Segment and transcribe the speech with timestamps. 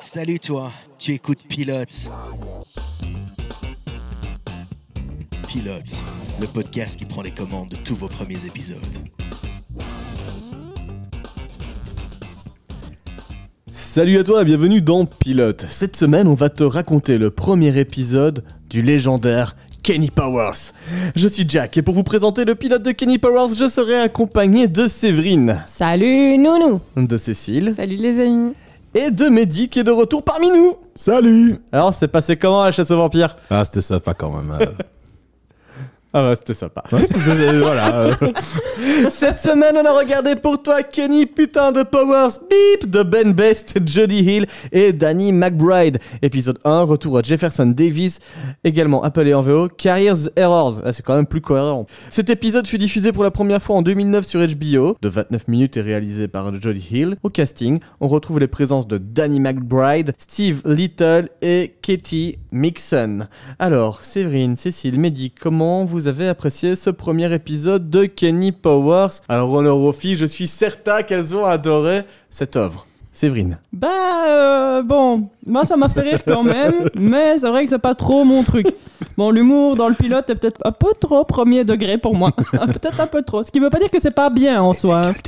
[0.00, 2.10] Salut toi, tu écoutes Pilote.
[5.46, 6.02] Pilote,
[6.40, 8.78] le podcast qui prend les commandes de tous vos premiers épisodes.
[13.70, 15.64] Salut à toi, bienvenue dans Pilote.
[15.68, 19.56] Cette semaine, on va te raconter le premier épisode du légendaire
[19.88, 20.74] Kenny Powers.
[21.16, 24.68] Je suis Jack et pour vous présenter le pilote de Kenny Powers, je serai accompagné
[24.68, 28.52] de Séverine, Salut Nounou de Cécile Salut les amis
[28.94, 30.74] et de Mehdi qui est de retour parmi nous.
[30.94, 33.34] Salut Alors, c'est passé comment la chasse aux vampires?
[33.48, 34.58] Ah, c'était sympa quand même.
[36.14, 36.18] euh.
[36.18, 36.82] Ah ouais, c'était sympa.
[37.04, 37.96] C'était- voilà.
[38.02, 38.14] euh.
[39.10, 43.78] Cette semaine, on a regardé pour toi Kenny Putain de Powers Beep de Ben Best,
[43.86, 45.98] Jody Hill et Danny McBride.
[46.22, 48.20] Épisode 1, retour à Jefferson Davis,
[48.64, 50.80] également appelé en VO Careers Errors.
[50.84, 51.86] Ah, c'est quand même plus cohérent.
[52.10, 55.76] Cet épisode fut diffusé pour la première fois en 2009 sur HBO, de 29 minutes
[55.76, 57.16] et réalisé par Jody Hill.
[57.22, 63.26] Au casting, on retrouve les présences de Danny McBride, Steve Little et Katie Mixon.
[63.58, 69.52] Alors, Séverine, Cécile, Mehdi, comment vous avez apprécié ce premier épisode de Kenny Powers Alors,
[69.52, 72.84] honneur aux filles, je suis certain qu'elles ont adoré cette œuvre.
[73.10, 73.58] Séverine.
[73.72, 73.88] Bah
[74.28, 77.96] euh, bon, moi ça m'a fait rire quand même, mais c'est vrai que c'est pas
[77.96, 78.68] trop mon truc.
[79.16, 82.30] Bon, l'humour dans le pilote est peut-être un peu trop premier degré pour moi.
[82.52, 83.42] peut-être un peu trop.
[83.42, 85.08] Ce qui veut pas dire que c'est pas bien en soi.
[85.08, 85.14] hein.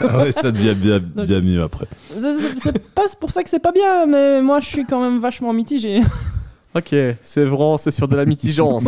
[0.00, 1.86] Ah ouais, ça devient bien, bien mieux après.
[2.10, 5.02] C'est- C'est c'est pas pour ça que c'est pas bien, mais moi je suis quand
[5.02, 6.00] même vachement mitigé.
[6.76, 8.84] Ok, c'est vrai, c'est sur de la mitigence.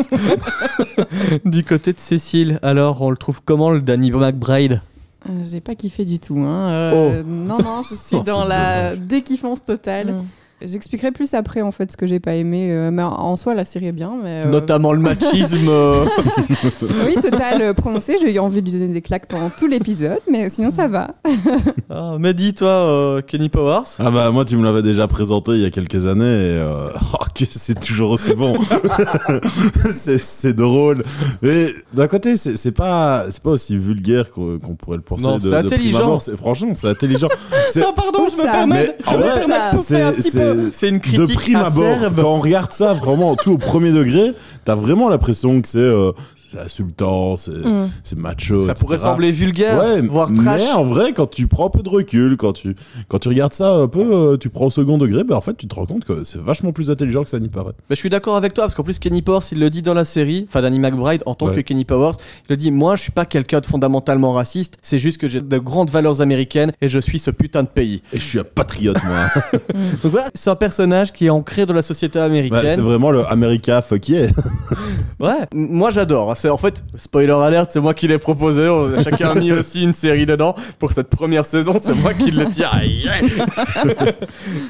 [1.45, 4.81] du côté de Cécile, alors on le trouve comment le Danny McBride?
[5.29, 6.39] Euh, J'ai pas kiffé du tout.
[6.39, 6.71] Hein.
[6.71, 10.13] Euh, Non, non, je suis Oh, dans la dékiffance totale.
[10.13, 10.25] Mm.
[10.65, 12.71] J'expliquerai plus après en fait ce que j'ai pas aimé.
[12.73, 14.13] euh, mais en soi, la série est bien.
[14.23, 15.57] Mais, euh, Notamment le machisme.
[15.69, 16.05] euh,
[17.07, 18.17] Oui, total prononcé.
[18.21, 21.15] J'ai eu envie de lui donner des claques pendant tout l'épisode, mais sinon ça va.
[21.95, 25.53] Ah, mais dis toi, euh, Kenny Powers Ah bah moi tu me l'avais déjà présenté
[25.53, 28.57] il y a quelques années et euh, oh, que c'est toujours aussi bon.
[29.91, 31.05] c'est c'est drôle.
[31.43, 35.25] Mais d'un côté c'est c'est pas c'est pas aussi vulgaire qu'on qu'on pourrait le penser.
[35.27, 35.99] Non, de- c'est de prime intelligent.
[36.03, 36.23] abord.
[36.23, 37.29] C'est- Franchement c'est intelligent.
[37.69, 38.75] C'est- Non, pardon, je me Ça, permets.
[38.87, 40.52] mais je en me vrai, permets de pouffer un c'est petit c'est- peu.
[40.73, 42.21] C'est une de critique prime abord, acerbe.
[42.21, 44.33] quand on regarde ça vraiment tout au premier degré,
[44.65, 47.91] t'as vraiment l'impression que c'est euh, c'est insultant, c'est Mm.
[48.03, 48.65] c'est macho.
[48.65, 50.75] Ça pourrait sembler vulgaire, Ouais, voire mais trash.
[50.75, 52.75] en vrai, quand tu prends un peu de recul, quand tu,
[53.09, 54.01] quand tu regardes ça un peu,
[54.33, 56.41] euh, tu prends au second degré, bah en fait, tu te rends compte que c'est
[56.41, 57.73] vachement plus intelligent que ça n'y paraît.
[57.91, 59.95] Mais je suis d'accord avec toi parce qu'en plus Kenny Powers il le dit dans
[59.95, 61.57] la série, enfin Danny McBride en tant Ouais.
[61.57, 62.13] que Kenny Powers,
[62.49, 65.41] il le dit moi je suis pas quelqu'un de fondamentalement raciste, c'est juste que j'ai
[65.41, 68.03] de grandes valeurs américaines et je suis ce putain de pays.
[68.13, 69.27] Et je suis un patriote, moi.
[70.03, 72.81] Donc voilà, c'est un personnage qui est ancré dans la société Ouais, c'est américaine.
[72.81, 74.29] vraiment le America fuck yeah.
[75.21, 76.37] Ouais, moi j'adore.
[76.43, 78.69] C'est en fait spoiler alert, c'est moi qui l'ai proposé.
[78.69, 81.77] On a chacun a mis aussi une série dedans pour cette première saison.
[81.81, 82.69] C'est moi qui le tiens.
[82.73, 83.31] Aïe, aïe.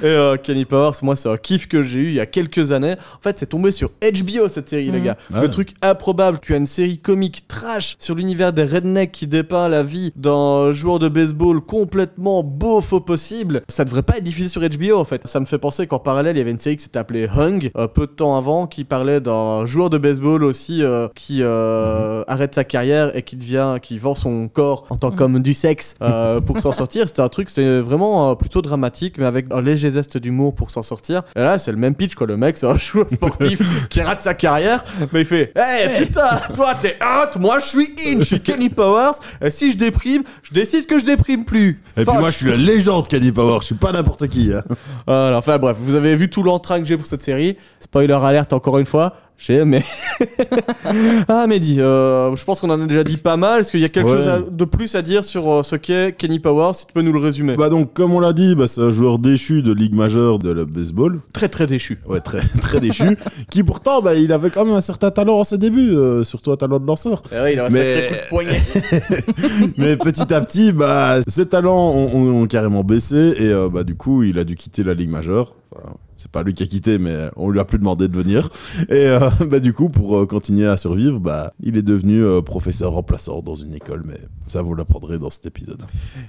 [0.03, 2.72] Et euh, Kenny Powers, moi c'est un kiff que j'ai eu il y a quelques
[2.72, 2.93] années.
[2.93, 5.16] En fait, c'est tombé sur HBO cette série, les gars.
[5.32, 6.41] Ah Le truc improbable.
[6.43, 10.72] Tu as une série comique trash sur l'univers des rednecks qui dépeint la vie d'un
[10.72, 13.62] joueur de baseball complètement beauf au possible.
[13.71, 15.27] Ça devrait pas être diffusé sur HBO en fait.
[15.27, 17.71] Ça me fait penser qu'en parallèle, il y avait une série qui s'était appelée Hung,
[17.78, 22.25] euh, peu de temps avant, qui parlait d'un joueur de baseball aussi euh, qui euh,
[22.27, 25.95] arrête sa carrière et qui devient, qui vend son corps en tant qu'homme du sexe
[26.03, 27.06] euh, pour s'en sortir.
[27.09, 30.71] C'était un truc, c'était vraiment euh, plutôt dramatique, mais avec un léger zeste d'humour pour
[30.71, 31.23] s'en sortir.
[31.37, 32.27] Et là, c'est le même pitch quoi.
[32.27, 36.41] Le mec, c'est un joueur sportif qui rate sa carrière, mais il fait, hey putain,
[36.55, 39.12] toi t'es out, moi je suis in, je suis Kenny Powers.
[39.41, 41.81] Et si je déprime, je décide que je déprime plus.
[41.97, 42.15] Et Fuck.
[42.15, 44.53] puis moi, je suis la légende Candy Power, je suis pas n'importe qui.
[44.53, 44.62] hein.
[45.06, 47.56] Voilà, enfin bref, vous avez vu tout l'entrain que j'ai pour cette série.
[47.81, 49.15] Spoiler alerte encore une fois.
[49.38, 49.82] J'ai aimé.
[51.28, 53.60] ah Mehdi, euh, je pense qu'on en a déjà dit pas mal.
[53.60, 54.16] Est-ce qu'il y a quelque Ouais.
[54.19, 57.03] chose à- de plus à dire sur euh, ce qu'est Kenny Powers Si tu peux
[57.03, 57.56] nous le résumer?
[57.56, 60.50] Bah donc, comme on l'a dit, bah, c'est un joueur déchu de ligue majeure de
[60.53, 61.19] le baseball.
[61.32, 61.98] Très très déchu.
[62.06, 63.16] Ouais, très, très déchu.
[63.50, 66.53] qui pourtant, bah, il avait quand même un certain talent en ses débuts, euh, surtout
[66.53, 67.22] un talent de lanceur.
[67.32, 68.60] Eh il Mais- sacré coup de poignet.
[69.76, 73.96] Mais petit à petit, bah, ses talents ont, ont- ont carrément baissé et bah, du
[73.96, 75.56] coup, il a dû quitter la Ligue majeure.
[75.75, 78.48] Enfin, c'est pas lui qui a quitté, mais on lui a plus demandé de venir.
[78.88, 82.40] Et euh, bah, du coup, pour euh, continuer à survivre, bah, il est devenu euh,
[82.42, 84.04] professeur remplaçant dans une école.
[84.06, 85.82] Mais ça, vous l'apprendrez dans cet épisode.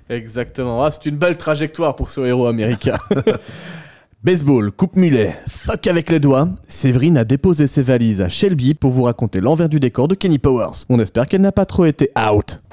[0.09, 0.83] Exactement.
[0.83, 2.97] Ah, c'est une belle trajectoire pour ce héros américain.
[4.23, 6.47] Baseball, coupe mulet, fuck avec les doigts.
[6.67, 10.39] Séverine a déposé ses valises à Shelby pour vous raconter l'envers du décor de Kenny
[10.39, 10.85] Powers.
[10.89, 12.63] On espère qu'elle n'a pas trop été out.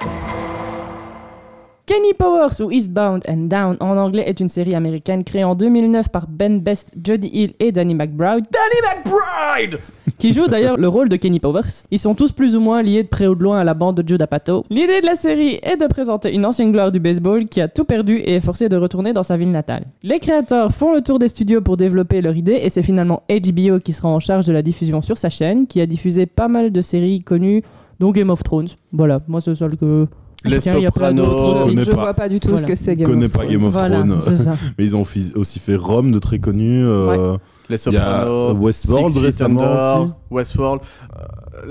[1.90, 6.08] Kenny Powers ou Eastbound and Down en anglais est une série américaine créée en 2009
[6.08, 8.44] par Ben Best, Jody Hill et Danny McBride.
[8.52, 9.80] Danny McBride
[10.20, 11.82] qui joue d'ailleurs le rôle de Kenny Powers.
[11.90, 13.96] Ils sont tous plus ou moins liés de près ou de loin à la bande
[14.00, 14.64] de Joe D'Apato.
[14.70, 17.84] L'idée de la série est de présenter une ancienne gloire du baseball qui a tout
[17.84, 19.86] perdu et est forcée de retourner dans sa ville natale.
[20.04, 23.80] Les créateurs font le tour des studios pour développer leur idée et c'est finalement HBO
[23.80, 26.70] qui sera en charge de la diffusion sur sa chaîne, qui a diffusé pas mal
[26.70, 27.64] de séries connues,
[27.98, 28.68] dont Game of Thrones.
[28.92, 30.06] Voilà, moi c'est celle que...
[30.44, 31.84] Les Tiens, il y a plein d'autres Sopranos.
[31.84, 31.96] je pas.
[32.02, 32.62] vois pas du tout Voilà.
[32.66, 33.52] ce que c'est Game connais of pas Thrones.
[33.52, 34.56] Game of Thrones.
[34.78, 35.04] Mais ils ont
[35.34, 36.82] aussi fait Rome de très connu.
[36.84, 37.36] euh,
[37.68, 38.54] Les Sopranos.
[38.54, 40.12] Westworld Six récemment aussi.
[40.30, 40.80] Westworld.
[41.14, 41.22] euh,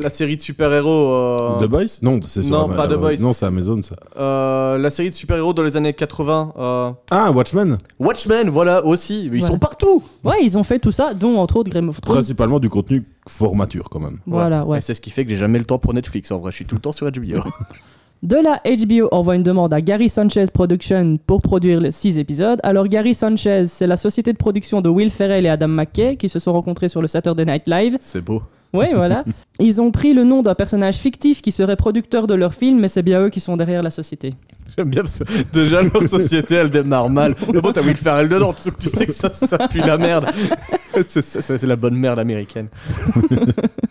[0.03, 1.11] la série de super-héros.
[1.11, 1.85] euh, The Boys?
[2.03, 3.15] Non, c'est sur Non, pas The Boys.
[3.21, 3.95] Non, c'est Amazon ça.
[4.19, 6.53] euh, la série de super-héros dans les années 80.
[6.59, 9.23] euh, Ah, Watchmen Watchmen, voilà aussi.
[9.25, 9.47] Ils Voilà.
[9.47, 10.03] sont partout.
[10.23, 12.17] Ouais, ils ont fait tout ça, dont entre autres Game of Thrones.
[12.17, 14.19] Principalement du contenu formature quand même.
[14.27, 14.77] Voilà, ouais.
[14.77, 16.31] Et c'est ce qui fait que j'ai jamais le temps pour Netflix.
[16.31, 17.41] En vrai, je suis tout le temps sur HBO.
[18.21, 22.59] De là, HBO envoie une demande à Gary Sanchez Production pour produire les 6 épisodes.
[22.63, 26.27] Alors Gary Sanchez, c'est la société de production de Will Ferrell et Adam McKay qui
[26.27, 27.97] se sont rencontrés sur le Saturday Night Live.
[28.01, 28.41] c'est beau.
[28.73, 29.23] Oui, voilà.
[29.59, 32.89] Ils ont pris le nom d'un personnage fictif qui serait producteur de leur film, mais
[32.89, 34.33] c'est bien eux qui sont derrière la société.
[34.77, 35.23] J'aime bien parce que
[35.53, 37.35] déjà leur société elle démarre mal.
[37.53, 39.79] Mais bon, t'as Will Ferrell dedans, tu sais que- tu sais que ça, ça pue
[39.79, 40.25] la merde.
[41.07, 42.67] c'est, la bonne merde américaine.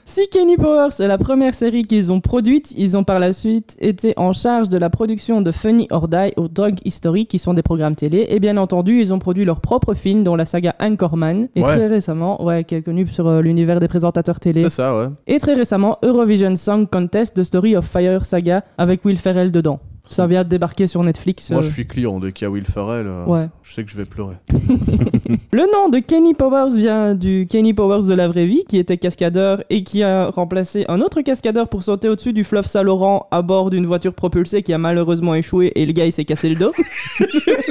[0.05, 3.77] Si Kenny Powers est la première série qu'ils ont produite, ils ont par la suite
[3.79, 7.55] été en charge de la production de Funny or Die ou Drug History, qui sont
[7.55, 8.27] des programmes télé.
[8.31, 11.49] Et bien entendu, ils ont produit leur propre film, dont la saga Anchorman.
[11.55, 11.77] Et Ouais.
[11.77, 14.63] très récemment, ouais, qui est connu sur euh, l'univers des présentateurs télé.
[14.63, 15.07] C'est ça, ouais.
[15.29, 19.79] Et très récemment, Eurovision Song Contest The Story of Fire Saga avec Will Ferrell dedans.
[20.11, 21.51] Ça vient de débarquer sur Netflix.
[21.51, 23.07] Moi, euh, je suis client dès qu'il y a Will Ferrell.
[23.07, 23.47] euh, Ouais.
[23.63, 24.37] Je sais que je vais pleurer.
[25.53, 28.97] Le nom de Kenny Powers vient du Kenny Powers de la vraie vie, qui était
[28.99, 33.43] cascadeur et qui a remplacé un autre cascadeur pour sauter au-dessus du fleuve Saint-Laurent à
[33.43, 36.55] bord d'une voiture propulsée qui a malheureusement échoué et le gars il s'est cassé le
[36.57, 36.73] dos.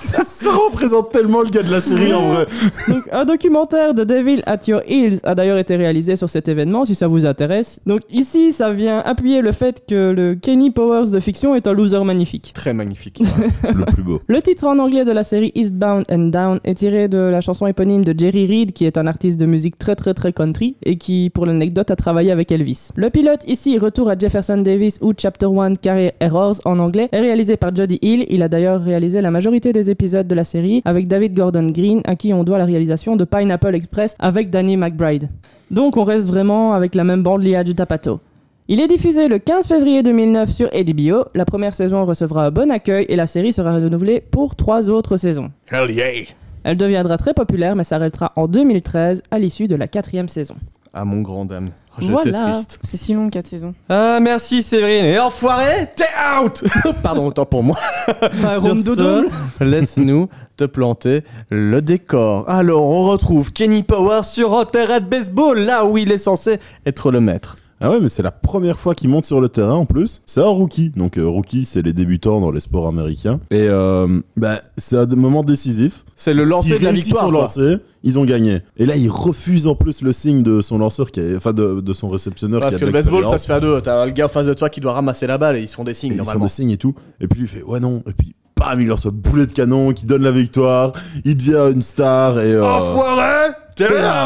[0.00, 2.46] Ça représente tellement le gars de la série en vrai.
[2.88, 6.84] Donc, un documentaire de Devil at Your Heels a d'ailleurs été réalisé sur cet événement,
[6.84, 7.80] si ça vous intéresse.
[7.86, 11.72] Donc ici, ça vient appuyer le fait que le Kenny Powers de fiction est un
[11.72, 12.52] loser magnifique.
[12.54, 13.22] Très magnifique.
[13.62, 14.20] Le plus beau.
[14.26, 17.66] Le titre en anglais de la série Eastbound and Down est tiré de la chanson
[17.66, 20.96] éponyme de Jerry Reed, qui est un artiste de musique très très très country et
[20.96, 22.88] qui, pour l'anecdote, a travaillé avec Elvis.
[22.96, 27.20] Le pilote ici, Retour à Jefferson Davis ou Chapter 1 Career Errors en anglais, est
[27.20, 28.26] réalisé par Jody Hill.
[28.28, 32.02] Il a d'ailleurs réalisé la majorité des épisodes de la série avec David Gordon Green,
[32.04, 35.28] à qui on doit la réalisation de Pineapple Express avec Danny McBride.
[35.70, 38.20] Donc on reste vraiment avec la même bande liée à du Tapato.
[38.68, 41.24] Il est diffusé le 15 février 2009 sur HBO.
[41.34, 45.16] La première saison recevra un bon accueil et la série sera renouvelée pour trois autres
[45.16, 45.50] saisons.
[45.72, 46.26] Hell yeah.
[46.62, 50.54] Elle deviendra très populaire mais s'arrêtera en 2013 à l'issue de la quatrième saison.
[50.92, 51.70] Ah, mon grand dame.
[52.08, 52.52] Voilà.
[52.52, 52.78] triste.
[52.82, 53.74] C'est si long, 4 saisons.
[53.88, 55.04] Ah, merci Séverine.
[55.04, 56.04] Et enfoiré, t'es
[56.42, 56.64] out
[57.02, 57.76] Pardon, autant pour moi.
[58.60, 59.28] Sur ce,
[59.64, 62.48] laisse-nous te planter le décor.
[62.48, 66.58] Alors, on retrouve Kenny Power sur un terrain de baseball, là où il est censé
[66.84, 67.56] être le maître.
[67.80, 70.22] Ah ouais, mais c'est la première fois qu'il monte sur le terrain en plus.
[70.26, 70.90] C'est un rookie.
[70.96, 73.40] Donc, euh, rookie, c'est les débutants dans les sports américains.
[73.50, 76.04] Et euh, bah, c'est un moment décisif.
[76.14, 77.30] C'est le lancer de la victoire.
[77.30, 78.58] lancer, ils ont gagné.
[78.76, 81.80] Et là, il refuse en plus le signe de son lanceur, qui est, enfin de,
[81.80, 83.80] de son réceptionneur Parce qui que a le de baseball, ça se fait à deux.
[83.80, 85.74] T'as le gars en face de toi qui doit ramasser la balle et ils se
[85.74, 86.44] font des signes Et ils font normalement.
[86.46, 86.94] des signes et tout.
[87.20, 88.02] Et puis il fait ouais non.
[88.06, 90.92] Et puis bam, il lance un boulet de canon qui donne la victoire.
[91.24, 92.52] Il devient une star et.
[92.52, 93.84] euh, Enfoiré, t'es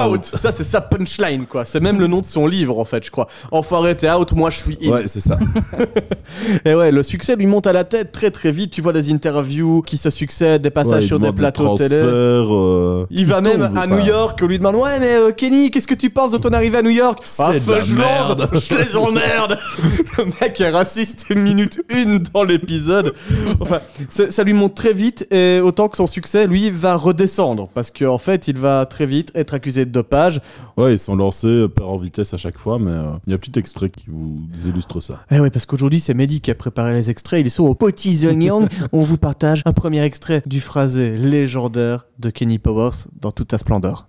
[0.09, 0.25] out.
[0.25, 1.65] Ça, c'est sa punchline, quoi.
[1.65, 3.27] C'est même le nom de son livre, en fait, je crois.
[3.51, 4.91] Enfoiré, t'es out, moi je suis in.
[4.91, 5.39] Ouais, c'est ça.
[6.65, 8.73] Et ouais, le succès lui monte à la tête très très vite.
[8.73, 11.95] Tu vois des interviews qui se succèdent, des passages sur des plateaux télé.
[11.95, 13.87] euh, Il va même à enfin.
[13.87, 16.53] New York, on lui demande Ouais, mais euh, Kenny, qu'est-ce que tu penses de ton
[16.53, 17.21] arrivée à New York?
[17.39, 18.49] Ah, C'est de la Fudgeland, merde.
[18.55, 19.59] Je les emmerde
[20.19, 23.15] Le mec est raciste minute une dans l'épisode.
[23.61, 27.69] Enfin, ça ça lui monte très vite et autant que son succès, lui, va redescendre
[27.75, 30.41] parce qu'en fait, il va très vite être accusé de dopage.
[30.77, 33.37] Ouais, ils sont lancés perd en vitesse à chaque fois, mais euh, il y a
[33.37, 35.21] un petit extrait qui vous illustre ça.
[35.31, 37.45] Eh oui, parce qu'aujourd'hui, c'est Mehdi qui a préparé les extraits.
[37.45, 38.69] Ils sont aux petits oignons.
[38.93, 43.59] On vous partage un premier extrait du phrasé légendaire de Kenny Powers dans toute sa
[43.59, 44.07] splendeur.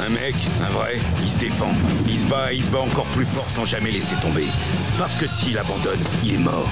[0.00, 1.72] Un mec, un vrai, il se défend.
[2.06, 4.46] Il se bat, il se bat encore plus fort sans jamais laisser tomber.
[4.98, 6.68] Parce que s'il abandonne, il est mort.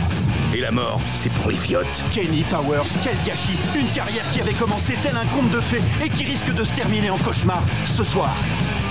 [0.57, 1.85] Et la mort, c'est pour les fiottes.
[2.11, 6.09] Kenny Powers, quel gâchis Une carrière qui avait commencé tel un conte de fées et
[6.09, 8.35] qui risque de se terminer en cauchemar ce soir.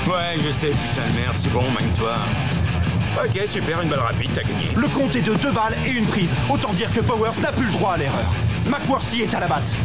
[0.06, 2.18] Ouais, je sais, putain de merde, c'est bon, magne-toi.
[3.18, 4.68] Ok, super, une balle rapide, t'as gagné.
[4.76, 6.36] Le compte est de deux balles et une prise.
[6.52, 8.32] Autant dire que Powers n'a plus le droit à l'erreur.
[8.68, 9.76] McWorthy est à la batte.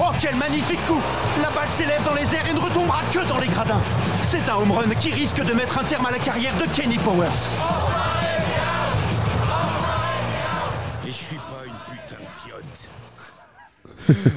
[0.00, 1.00] Oh, quel magnifique coup
[1.40, 3.80] La balle s'élève dans les airs et ne retombera que dans les gradins.
[4.28, 6.98] C'est un home run qui risque de mettre un terme à la carrière de Kenny
[6.98, 7.28] Powers.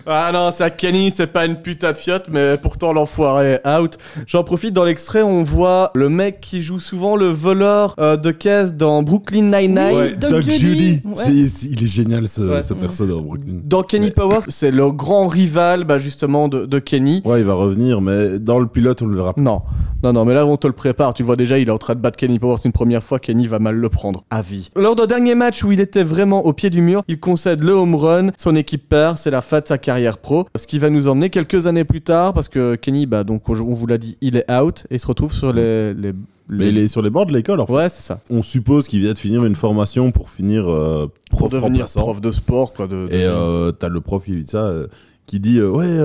[0.07, 3.97] Ah non, ça Kenny, c'est pas une putain de fiotte, mais pourtant l'enfoiré est out.
[4.27, 8.31] J'en profite dans l'extrait, on voit le mec qui joue souvent le voleur euh, de
[8.31, 9.95] caisse dans Brooklyn Nine-Nine.
[9.95, 10.57] Ouais, Doug Doug Judy.
[10.57, 11.01] Judy.
[11.05, 11.13] Ouais.
[11.15, 12.61] C'est- c'est- il est génial ce, Ouais.
[12.61, 13.59] ce perso dans Brooklyn.
[13.63, 17.21] Dans Kenny Mais- Powers, c'est le grand rival bah, justement de, de Kenny.
[17.25, 19.41] Ouais, il va revenir, mais dans le pilote, on le verra pas.
[19.41, 19.61] Non,
[20.03, 21.13] non, non, mais là on te le prépare.
[21.13, 23.19] Tu vois déjà, il est en train de battre Kenny Powers une première fois.
[23.19, 24.69] Kenny va mal le prendre à vie.
[24.75, 27.71] Lors d'un dernier match où il était vraiment au pied du mur, il concède le
[27.73, 28.29] home run.
[28.37, 30.45] Son équipe perd, c'est la fin de sa carrière pro.
[30.55, 33.53] Ce qui va nous emmener quelques années plus tard, parce que Kenny, bah donc on
[33.73, 35.93] vous l'a dit, il est out et il se retrouve sur les.
[35.93, 36.13] les,
[36.49, 37.73] Mais les- il est sur les bords de l'école, en fait.
[37.73, 38.19] Ouais, c'est ça.
[38.29, 42.19] On suppose qu'il vient de finir une formation pour finir euh, Pour prof devenir prof
[42.19, 42.87] de sport, quoi.
[42.87, 44.87] De, de- Et euh, t'as le prof qui dit ça, euh,
[45.27, 45.97] qui dit Ouais,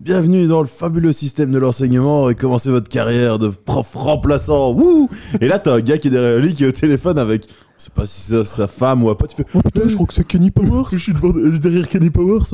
[0.00, 4.72] bienvenue dans le fabuleux système de l'enseignement et commencez votre carrière de prof remplaçant.
[4.72, 5.08] Wouh
[5.40, 7.46] Et là, t'as un gars qui est derrière lui qui est au téléphone avec.
[7.82, 9.30] Je sais pas si c'est sa femme ou un pote.
[9.30, 10.84] Tu fais Oh putain, je crois que c'est Kenny Powers.
[10.92, 12.44] Je suis devant- derrière Kenny Powers.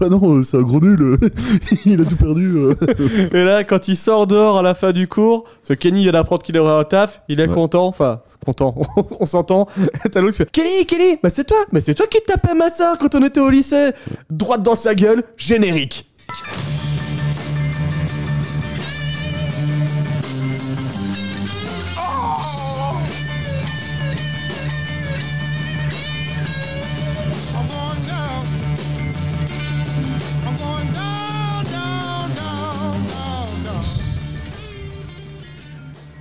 [0.00, 1.18] Ah non, euh, c'est un gros nul.
[1.84, 2.56] il a tout perdu.
[2.56, 2.74] euh.
[3.34, 6.42] Et là, quand il sort dehors à la fin du cours, ce Kenny vient d'apprendre
[6.42, 7.54] qu'il aurait un taf, il est Ouais.
[7.54, 8.74] content, enfin, content,
[9.20, 9.68] on s'entend.
[10.06, 12.54] Et T'as l'autre qui fait Kenny, Kenny, bah c'est toi, mais c'est toi qui tapais
[12.54, 13.90] ma soeur quand on était au lycée.
[14.30, 16.10] Droite dans sa gueule, générique.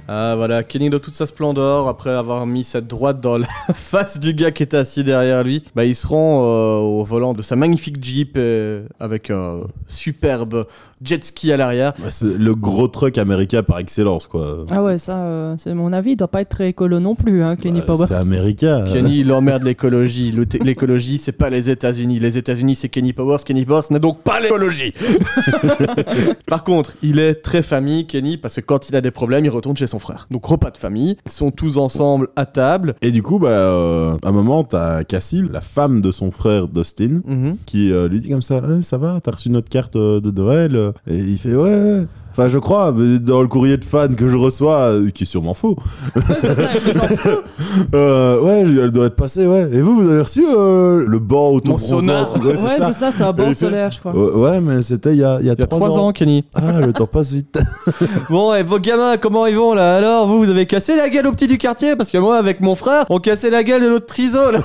[0.09, 4.19] Ah voilà, Kenny dans toute sa splendeur, après avoir mis cette droite dans la face
[4.19, 7.41] du gars qui était assis derrière lui, bah il se rend euh, au volant de
[7.41, 10.65] sa magnifique Jeep euh, avec un superbe
[11.03, 11.93] jet ski à l'arrière.
[12.01, 14.65] Ouais, c'est le gros truck américain par excellence, quoi.
[14.71, 17.43] Ah ouais, ça, euh, c'est mon avis, il doit pas être très écolo non plus,
[17.43, 18.07] hein, Kenny Ouais, Powers.
[18.07, 18.85] c'est américain.
[18.91, 20.33] Kenny, il emmerde l'écologie.
[20.61, 22.19] L'écologie, c'est pas les États-Unis.
[22.19, 23.43] Les États-Unis, c'est Kenny Powers.
[23.45, 24.93] Kenny Powers n'est donc pas l'écologie.
[26.47, 29.49] Par contre, il est très famille, Kenny, parce que quand il a des problèmes, il
[29.49, 30.27] retourne chez son frère.
[30.31, 31.17] Donc, repas de famille.
[31.25, 32.95] Ils sont tous ensemble à table.
[33.01, 36.67] Et du coup, bah, euh, à un moment, t'as Cassie, la femme de son frère
[36.67, 37.57] Dustin, Mhm.
[37.65, 40.31] qui euh, lui dit comme ça Eh, Ça va, t'as reçu notre carte euh, de
[40.31, 42.05] Noël Et il fait Ouais, ouais.
[42.37, 45.55] Enfin, je crois, dans le courrier de fan que je reçois, euh, qui est sûrement
[45.55, 45.75] faux,
[46.39, 47.07] C'est ça, il est genre,
[47.95, 49.67] euh, ouais, elle doit être passée, ouais.
[49.73, 52.27] Et vous, vous avez reçu euh, le banc autobronzant sonar.
[52.27, 53.09] truc, Ouais, Ouais, c'est ça.
[53.11, 54.13] c'était un banc solaire, je crois.
[54.13, 56.11] Ouais, mais c'était il y a, il y a Il y a trois, trois ans,
[56.11, 56.43] Kenny.
[56.53, 57.57] Ah, le temps passe vite.
[58.29, 59.95] Bon, et vos gamins, comment ils vont là?
[59.95, 61.95] Alors, vous, vous avez cassé la gueule au petit du quartier?
[61.95, 64.59] Parce que moi, avec mon frère, on cassait la gueule de notre triso là.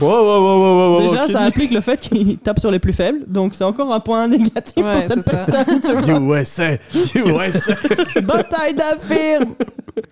[0.00, 1.32] wow, wow, wow, wow, wow, wow, Déjà, Kenny.
[1.34, 4.26] ça implique le fait qu'il tape sur les plus faibles, donc c'est encore un point
[4.26, 6.26] négatif Ouais, pour cette personne.
[6.28, 6.78] USA,
[7.14, 7.74] USA.
[8.22, 9.54] Bataille d'affirme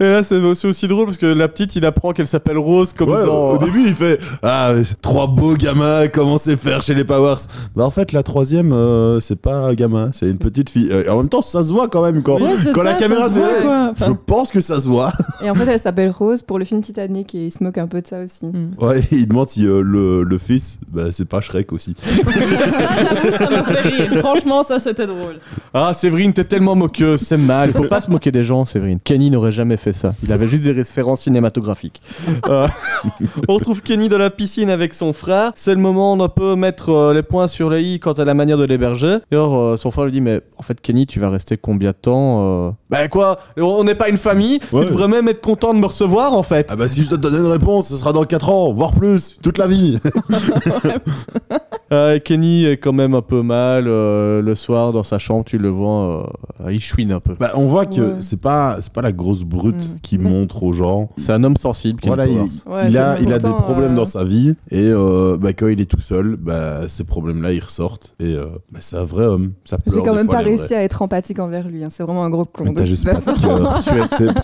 [0.00, 2.95] Et là, c'est aussi, aussi drôle parce que la petite, il apprend qu'elle s'appelle Rose
[2.95, 3.50] comme Ouais, dans.
[3.50, 4.73] Au début, il fait Ah,
[5.03, 7.37] trois beaux gamins, comment c'est faire chez les Powers?
[7.76, 10.91] Bah, en fait, la troisième, euh, c'est pas un gamin, c'est une petite fille.
[10.91, 13.29] Et en même temps, ça se voit quand même quand, Ouais, la ça, caméra ça
[13.29, 13.93] se se voit.
[14.07, 15.12] Je pense que ça se voit.
[15.45, 17.87] Et en fait, elle s'appelle Rose pour le film Titanic et il se moque un
[17.87, 18.50] peu de ça aussi.
[18.81, 21.95] Ouais, il demande si euh, le, le fils, bah, c'est pas Shrek aussi.
[23.38, 24.19] Ça m'a fait rire.
[24.21, 25.38] Franchement, ça c'était drôle.
[25.73, 27.71] Ah, Séverine, t'es tellement moqueuse, c'est mal.
[27.71, 28.99] Il faut pas se moquer des gens, Séverine.
[29.03, 30.14] Kenny n'aurait jamais fait ça.
[30.23, 32.02] Il avait juste des références cinématographiques.
[32.49, 32.69] Euh,
[33.49, 35.52] on retrouve Kenny dans la piscine avec son frère.
[35.54, 38.25] C'est le moment où on peut mettre euh, les points sur les i quant à
[38.25, 39.19] la manière de l'héberger.
[39.31, 41.90] Et alors, euh, son frère lui dit Mais en fait, Kenny, tu vas rester combien
[41.90, 42.71] de temps euh?
[42.90, 43.38] Bah quoi?
[43.57, 44.59] On n'est pas une famille.
[44.73, 44.83] Ouais.
[44.83, 46.69] Tu devrais même être content de me recevoir en fait.
[46.71, 48.93] Ah, bah, si je dois te donner une réponse, ce sera dans 4 ans, voire
[48.93, 49.99] plus, toute la vie.
[51.95, 55.45] Euh, Kenny est quand même un peu mal euh, le soir dans sa chambre.
[55.45, 56.27] Tu le vois,
[56.65, 57.35] euh, il chouine un peu.
[57.39, 58.15] bah, on voit que Ouais.
[58.21, 60.01] c'est pas, c'est pas la grosse brute Mm.
[60.03, 61.11] qui montre aux gens.
[61.17, 62.01] C'est un homme sensible.
[62.01, 62.75] Kenny Voilà, il, Powers.
[62.75, 65.69] Ouais, il a, il a des problèmes euh, dans sa vie et euh, bah, quand
[65.69, 69.25] il est tout seul, bah, ces problèmes-là ils ressortent et euh, bah, c'est un vrai
[69.27, 69.53] homme.
[69.65, 71.85] Ça pleure J'ai quand même fois, pas réussi à être empathique envers lui.
[71.85, 71.89] hein.
[71.91, 72.65] C'est vraiment un gros con.
[72.65, 73.81] Mais t'as juste pas de cœur.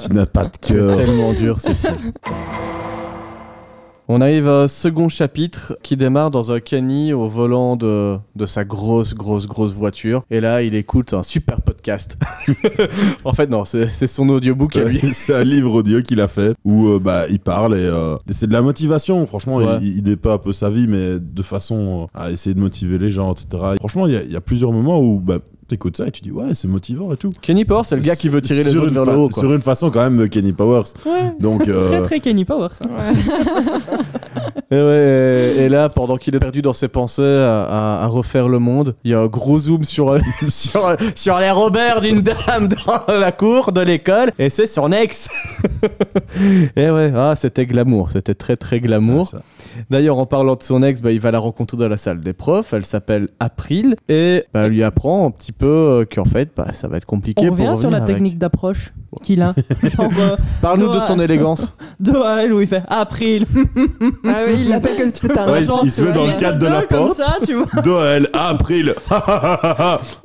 [0.06, 0.96] tu, n'as pas de cœur.
[0.96, 1.90] tellement dur, Cécile.
[4.12, 8.44] On arrive à un second chapitre qui démarre dans un Kenny au volant de, de
[8.44, 10.24] sa grosse, grosse, grosse voiture.
[10.32, 12.18] Et là, il écoute un super podcast.
[13.24, 14.98] en fait, non, c'est son audiobook à lui.
[15.12, 18.48] c'est un livre audio qu'il a fait où euh, bah, il parle et euh, c'est
[18.48, 19.24] de la motivation.
[19.28, 19.78] Franchement, Ouais.
[19.80, 22.98] il, il dépeint un peu sa vie, mais de façon euh, à essayer de motiver
[22.98, 23.48] les gens, etc.
[23.78, 25.38] Franchement, il y, a- il y a plusieurs moments où bah,
[25.70, 27.32] t'écoutes ça et tu dis ouais, c'est motivant et tout.
[27.40, 29.28] Kenny Power, c'est le gars qui veut tirer les Sur autres une vers le haut.
[29.28, 29.42] Quoi.
[29.42, 30.84] Sur une façon quand même de Kenny Powers.
[31.06, 31.32] Ouais.
[31.40, 32.84] Donc, euh, Très très Kenny Power ça.
[34.72, 38.06] Et, ouais, et, et là, pendant qu'il est perdu dans ses pensées à, à- à
[38.06, 40.16] refaire le monde, il y a un gros zoom sur,
[40.48, 45.28] sur, sur les Robert d'une dame dans la cour de l'école, et c'est son ex.
[46.76, 49.30] et ouais, ah, c'était glamour, c'était très très glamour.
[49.34, 49.38] Ah.
[49.90, 52.32] D'ailleurs, en parlant de son ex, bah, il va la rencontrer dans la salle des
[52.32, 52.72] profs.
[52.72, 56.68] Elle s'appelle April et bah, elle lui apprend un petit peu euh, qu'en fait, bah,
[56.72, 57.48] ça va être compliqué.
[57.48, 58.08] On pour revient sur la avec.
[58.14, 59.54] technique d'approche qu'il a.
[59.98, 61.72] Euh, Parle-nous de son élégance.
[62.38, 63.44] elle où il fait April.
[64.26, 65.80] Ah oui, il l'appelle comme si c'était un Ouais, agent.
[65.84, 66.26] il se tu met vois.
[66.26, 67.16] dans le cadre de la porte.
[67.16, 67.82] ça, tu vois.
[67.82, 68.94] Doel, April,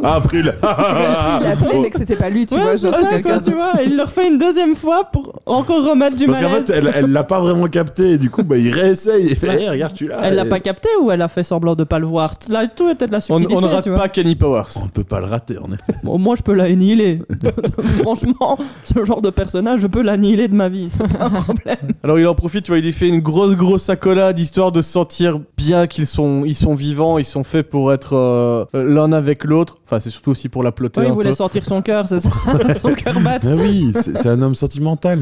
[0.03, 0.53] April.
[0.61, 2.77] comme s'il appelait, mais que c'était pas lui, tu ouais, vois.
[2.77, 3.81] c'est genre, ça, quoi, tu vois.
[3.81, 6.65] Et il le refait une deuxième fois pour encore remettre du Parce qu'en malaise.
[6.67, 9.61] fait, elle, elle l'a pas vraiment capté, et du coup, bah, il réessaye, il fait,
[9.61, 10.19] hey, regarde, tu l'as.
[10.23, 12.33] Elle l'a Et- pas capté ou elle a fait semblant de pas le voir?
[12.49, 13.55] Là, tout était de la On, subtilité.
[13.55, 14.63] on ne rate pas Kenny Powers.
[14.79, 15.99] On ne peut pas le rater, en effet.
[16.03, 17.21] Bon, moi, je peux l'annihiler.
[18.01, 20.87] Franchement, ce genre de personnage, je peux l'annihiler de ma vie.
[20.89, 21.77] C'est pas un problème.
[22.03, 24.81] Alors il en profite, tu vois, il lui fait une grosse grosse accolade histoire de
[24.81, 29.11] se sentir bien qu'ils sont, ils sont vivants, ils sont faits pour être euh, l'un
[29.13, 29.77] avec l'autre.
[29.85, 31.35] Enfin, c'est surtout aussi pour la plotter Ouais, il voulait peu.
[31.35, 32.29] sortir son cœur, c'est ça
[32.81, 33.39] Son cœur bat.
[33.43, 35.19] Ah oui, c'est c'est un homme sentimental.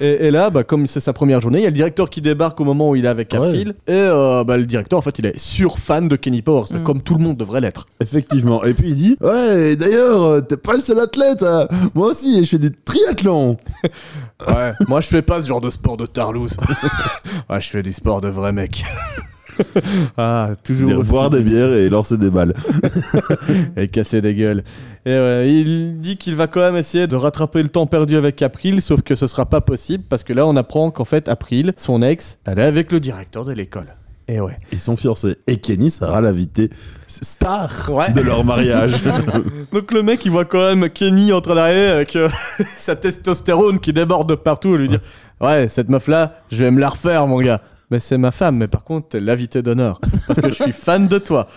[0.00, 2.20] Et, et là, bah, comme c'est sa première journée, il y a le directeur qui
[2.20, 3.38] débarque au moment où il est avec Ouais.
[3.48, 3.74] April.
[3.86, 6.80] Et euh, bah, le directeur, en fait, il est sur fan de Kenny Powers, mais
[6.80, 6.84] Mm.
[6.84, 7.86] comme tout le monde devrait l'être.
[8.00, 8.64] Effectivement.
[8.64, 11.42] Et puis il dit Ouais, et d'ailleurs, euh, t'es pas le seul athlète.
[11.42, 11.68] hein.
[11.94, 13.56] Moi aussi, je fais du triathlon.
[14.48, 16.56] Ouais, moi je fais pas ce genre de sport de tarlouse.
[17.50, 18.84] ouais, je fais du sport de vrai mec.
[20.16, 22.54] ah, toujours boire des bières et lancer des balles.
[23.76, 24.64] et casser des gueules.
[25.06, 28.42] Et ouais, il dit qu'il va quand même essayer de rattraper le temps perdu avec
[28.42, 31.72] April, sauf que ce sera pas possible parce que là on apprend qu'en fait April,
[31.76, 33.86] son ex, elle est avec le directeur de l'école.
[34.28, 34.56] Et ouais.
[34.70, 35.38] Ils sont fiancés.
[35.48, 36.70] Et Kenny sera l'invité
[37.08, 38.12] star Ouais.
[38.12, 38.92] de leur mariage.
[39.72, 42.28] Donc le mec il voit quand même Kenny entre l'arrêt avec euh,
[42.76, 45.00] sa testostérone qui déborde de partout et lui dire
[45.40, 47.60] Ouais, cette meuf là, je vais me la refaire mon gars.
[47.90, 50.00] Mais c'est ma femme, mais par contre, t'es l'invité d'honneur.
[50.28, 51.48] Parce que je suis fan de toi.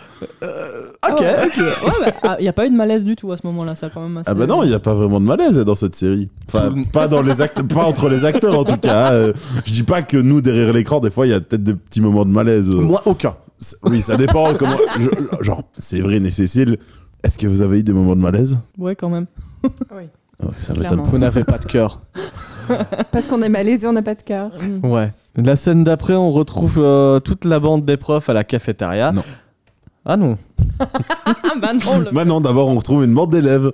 [0.43, 1.19] Euh, ok.
[1.19, 1.57] Ouais, ok.
[1.57, 3.89] Ouais, bah, ah, y a pas eu de malaise du tout à ce moment-là, ça
[3.93, 4.17] quand même.
[4.17, 6.29] assez- ah bah non, il n'y a pas vraiment de malaise dans cette série.
[6.47, 9.11] Enfin, pas dans les actes, pas entre les acteurs en tout cas.
[9.13, 9.33] Euh,
[9.65, 12.01] je dis pas que nous derrière l'écran, des fois, il y a peut-être des petits
[12.01, 12.69] moments de malaise.
[12.71, 12.81] euh.
[12.81, 13.35] Moi, aucun.
[13.59, 14.77] C'est- Oui, ça dépend comment.
[14.99, 16.79] je- genre, Séverine et Cécile,
[17.23, 18.57] est-ce que vous avez eu des moments de malaise?
[18.79, 19.27] Ouais, quand même.
[20.41, 21.01] Ouais, Ça m'étonne.
[21.03, 21.99] Vous n'avez pas de cœur.
[23.11, 24.51] Parce qu'on est malaisé, on n'a pas de cœur.
[24.61, 24.85] Mm.
[24.89, 25.11] Ouais.
[25.35, 29.11] La scène d'après, on retrouve euh, toute la bande des profs à la cafétéria.
[29.11, 29.23] Non.
[30.05, 30.37] Ah non.
[31.25, 33.71] Ah bah non, le- Maintenant, d'abord, on retrouve une bande d'élèves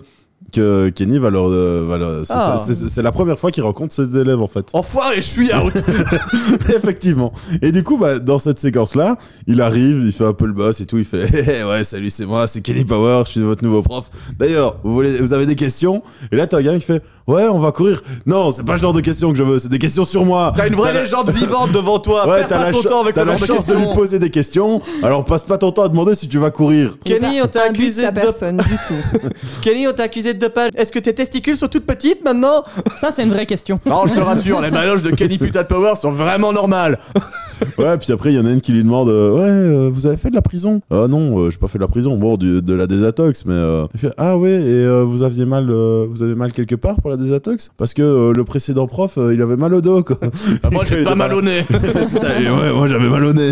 [0.51, 1.49] que Kenny va leur.
[1.49, 2.55] euh, va leur- c'est- Ah.
[2.63, 4.65] c'est- c'est c'est la première fois qu'il rencontre ses élèves en fait.
[4.73, 5.73] Enfoiré, je suis out.
[6.75, 7.31] Effectivement.
[7.61, 10.81] Et du coup, bah, dans cette séquence-là, il arrive, il fait un peu le boss
[10.81, 10.97] et tout.
[10.97, 11.23] Il fait
[11.59, 14.09] Hé, Ouais, salut, c'est moi, c'est Kenny Power, je suis votre nouveau prof.
[14.37, 16.01] D'ailleurs, vous, voulez, vous avez des questions?
[16.31, 18.01] Et là, t'as un gars qui fait Ouais, on va courir.
[18.25, 20.51] Non, c'est pas ce genre de questions que je veux, c'est des questions sur moi.
[20.55, 22.19] T'as une vraie la- légende vivante devant toi.
[22.29, 23.65] Ouais, Perds t'as pas la, ton cha- temps avec t'as ce la genre de chance
[23.67, 23.95] de, lui questions.
[23.95, 24.81] poser des questions.
[25.03, 26.95] Alors passe pas ton temps à demander si tu vas courir.
[27.03, 29.29] Kenny, on t'a de accusé de personne du tout.
[29.61, 30.38] Kenny, on t'a accusé de
[30.75, 32.63] Est-ce que tes testicules sont toutes petites maintenant?
[32.97, 33.79] Ça, c'est une vraie question.
[33.85, 36.97] Non, je te rassure, les maloches de Kenny Putain de Power sont vraiment normales.
[37.77, 40.05] Ouais, puis après, il y en a une qui lui demande euh, Ouais, euh, vous
[40.07, 40.79] avez fait de la prison?
[40.89, 42.15] Ah non, euh, j'ai pas fait de la prison.
[42.15, 43.53] Bon, du- de la désintox, mais.
[43.53, 46.75] euh, il fait Ah ouais, et euh, vous aviez mal euh, vous avez mal quelque
[46.75, 49.81] part pour la désintox Parce que euh, le précédent prof, euh, il avait mal au
[49.81, 50.15] dos, quoi.
[50.63, 51.65] Ah, moi, j'ai pas mal au nez.
[51.69, 53.51] Ouais, moi j'avais mal au nez.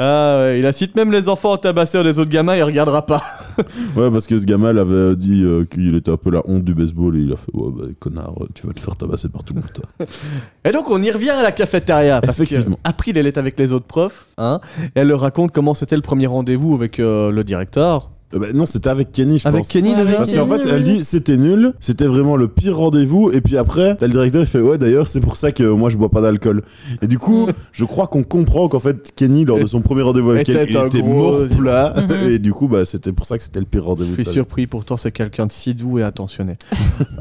[0.00, 3.22] Ah ouais, il incite même les enfants à tabasser les autres gamins, il regardera pas.
[3.96, 6.62] Ouais, parce que ce gamin il avait dit euh, qu'il était un peu la honte
[6.62, 9.28] du baseball et il a fait Ouais, bah connard, euh, tu vas te faire tabasser
[9.28, 9.84] par tout le monde, toi.
[10.64, 12.78] Et donc on y revient à la cafétéria parce que Effectivement.
[12.84, 14.60] April elle est avec les autres profs, hein,
[14.94, 18.10] et elle leur raconte comment c'était le premier rendez-vous avec euh, le directeur.
[18.34, 19.68] Euh, bah, non, c'était avec Kenny, je Avec pense.
[19.68, 23.30] Kenny Ouais, avec Parce qu'en fait, elle dit c'était nul, c'était vraiment le pire rendez-vous.
[23.32, 25.88] Et puis après, t'as le directeur qui fait ouais d'ailleurs c'est pour ça que moi
[25.88, 26.62] je bois pas d'alcool.
[27.02, 30.30] Et du coup, je crois qu'on comprend qu'en fait Kenny lors de son premier rendez-vous
[30.32, 31.94] avec elle, il était mort plat.
[32.28, 34.16] et du coup, bah c'était pour ça que c'était le pire Je rendez-vous.
[34.16, 36.56] de suis surpris, pourtant c'est quelqu'un de si doux et attentionné.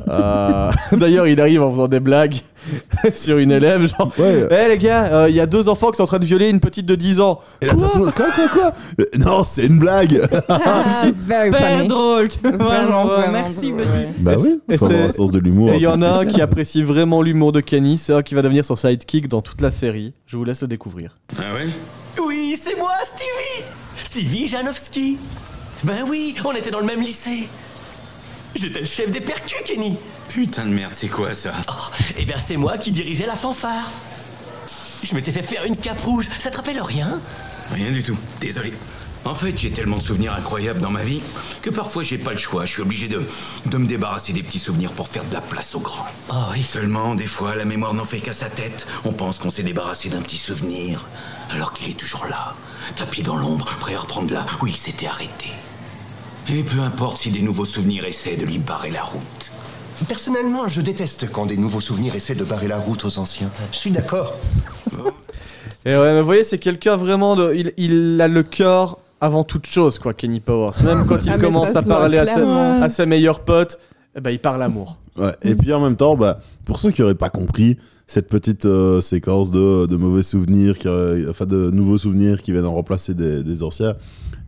[0.09, 2.35] Euh, D'ailleurs, il arrive en faisant des blagues
[3.13, 4.47] sur une élève, genre Ouais.
[4.49, 6.49] Eh les gars, euh, il y a deux enfants qui sont en train de violer
[6.49, 7.39] une petite de 10 ans.
[7.61, 10.21] Et là, quoi quoi quoi Euh, Non, c'est une blague.
[10.49, 10.83] Ah,
[11.15, 11.87] very Super funny.
[11.87, 12.51] drôle, tu vois.
[12.51, 13.89] Vraiment, Merci, drôle, Buddy.
[13.89, 14.09] ouais.
[14.19, 14.59] bah oui.
[14.69, 15.71] et c'est- un sens de l'humour.
[15.71, 18.35] Et il y en a un qui apprécie vraiment l'humour de Kenny, c'est un qui
[18.35, 20.13] va devenir son sidekick dans toute la série.
[20.25, 21.17] Je vous laisse le découvrir.
[21.37, 21.67] Ah ouais?
[22.25, 23.65] Oui, c'est moi, Stevie
[24.03, 25.17] Stevie Janowski
[25.83, 27.47] Ben oui, on était dans le même lycée
[28.55, 29.97] J'étais le chef des percus, Kenny
[30.29, 31.53] Putain de merde, c'est quoi ça?
[31.69, 31.73] Oh,
[32.17, 33.89] eh bien c'est moi qui dirigeais la fanfare
[35.03, 37.19] Je m'étais fait faire une cape rouge, ça te rappelle rien?
[37.71, 38.73] Rien du tout, désolé.
[39.25, 41.21] En fait, j'ai tellement de souvenirs incroyables dans ma vie
[41.61, 42.65] que parfois j'ai pas le choix.
[42.65, 43.27] Je suis obligé de,
[43.65, 46.05] de me débarrasser des petits souvenirs pour faire de la place aux grands.
[46.29, 46.63] Oh oui.
[46.63, 48.87] Seulement, des fois, la mémoire n'en fait qu'à sa tête.
[49.03, 51.05] On pense qu'on s'est débarrassé d'un petit souvenir,
[51.51, 52.55] alors qu'il est toujours là,
[52.95, 55.51] tapis dans l'ombre, prêt à reprendre là où il s'était arrêté.
[56.49, 59.51] Et peu importe si des nouveaux souvenirs essaient de lui barrer la route.
[60.07, 63.49] Personnellement, je déteste quand des nouveaux souvenirs essaient de barrer la route aux anciens.
[63.71, 64.33] Je suis d'accord.
[65.85, 67.53] Et ouais, mais vous voyez, c'est quelqu'un vraiment de.
[67.55, 70.71] Il, il a le cœur avant toute chose, quoi, Kenny Powers.
[70.83, 72.81] Même quand il Ah, commence à parler à ses, clairement.
[72.81, 73.79] à ses meilleurs potes,
[74.15, 74.97] eh ben, il parle amour.
[75.17, 75.33] Ouais.
[75.41, 77.77] Et puis en même temps, bah, pour ceux qui auraient pas compris,
[78.07, 82.53] cette petite euh, séquence de, de mauvais souvenirs, qui, euh, enfin de nouveaux souvenirs qui
[82.53, 83.95] viennent en remplacer des, des anciens,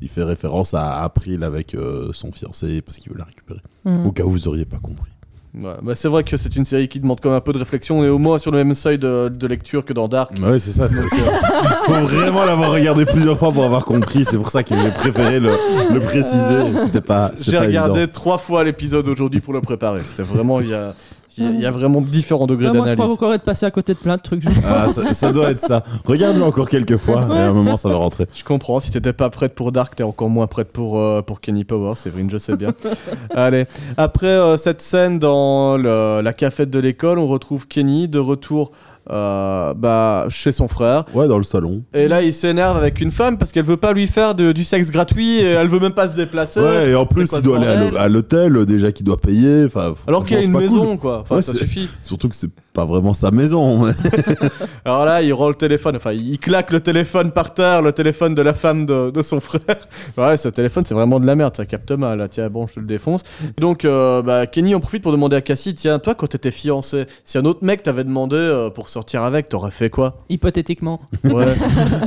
[0.02, 3.60] il fait référence à April avec euh, son fiancé parce qu'il veut la récupérer.
[3.84, 4.06] Mm.
[4.06, 5.12] Au cas où vous auriez pas compris.
[5.56, 7.58] Ouais, bah, c'est vrai que c'est une série qui demande quand même un peu de
[7.58, 8.00] réflexion.
[8.00, 10.32] On est au moins sur le même seuil de, de lecture que dans Dark.
[10.39, 10.88] Ouais, c'est ça.
[10.88, 10.95] Faut,
[11.86, 14.24] faut vraiment l'avoir regardé plusieurs fois pour avoir compris.
[14.24, 15.50] C'est pour ça que j'ai préféré le,
[15.91, 16.78] le préciser.
[16.86, 17.32] C'était pas.
[17.41, 18.12] J'ai regardé évident.
[18.13, 20.02] trois fois l'épisode aujourd'hui pour le préparer.
[20.06, 20.62] C'était vraiment.
[20.62, 20.93] Il y a,
[21.39, 23.13] il y a- il y a vraiment différents degrés Ah, moi, je crois d'analyse.
[23.17, 24.43] encore être passé à côté de plein de trucs.
[24.43, 25.84] je- Ah, ça, ça doit être ça.
[26.06, 28.28] Regarde-le encore quelques fois et à un moment ça va rentrer.
[28.34, 31.39] Je comprends, si t'étais pas prête pour Dark, t'es encore moins prête pour, euh, pour
[31.41, 32.73] Kenny Power, Séverine, je sais bien.
[33.36, 33.65] Allez,
[33.97, 38.71] après euh, cette scène dans le- la cafette de l'école, on retrouve Kenny de retour
[39.12, 41.06] euh, bah, chez son frère.
[41.13, 41.84] Ouais, dans le salon.
[41.93, 44.63] Et là, il s'énerve avec une femme parce qu'elle veut pas lui faire de- du
[44.63, 46.60] sexe gratuit et elle veut même pas se déplacer.
[46.60, 49.65] Ouais, et en plus il doit aller à l'hôtel déjà qu'il doit payer.
[49.65, 50.98] Enfin, Alors qu'il y a une maison, cool.
[50.98, 51.19] quoi.
[51.22, 51.89] Enfin, Ouais, ça suffit.
[52.04, 53.86] Surtout que c'est pas vraiment sa maison.
[53.86, 53.91] mais-
[54.86, 58.36] Alors là, il rend le téléphone, enfin, il claque le téléphone par terre, le téléphone
[58.36, 59.60] de la femme de, de son frère.
[60.17, 62.17] Ouais, ce téléphone, c'est vraiment de la merde, ça capte mal.
[62.19, 62.27] là.
[62.27, 63.23] Tiens, bon, je te le défonce.
[63.58, 67.05] Donc, euh, bah, Kenny en profite pour demander à Cassie, tiens, toi, quand t'étais fiancé,
[67.23, 70.17] si un autre mec t'avait demandé euh, pour sortir avec, t'aurais fait quoi?
[70.29, 70.99] Hypothétiquement.
[71.23, 71.45] Ouais.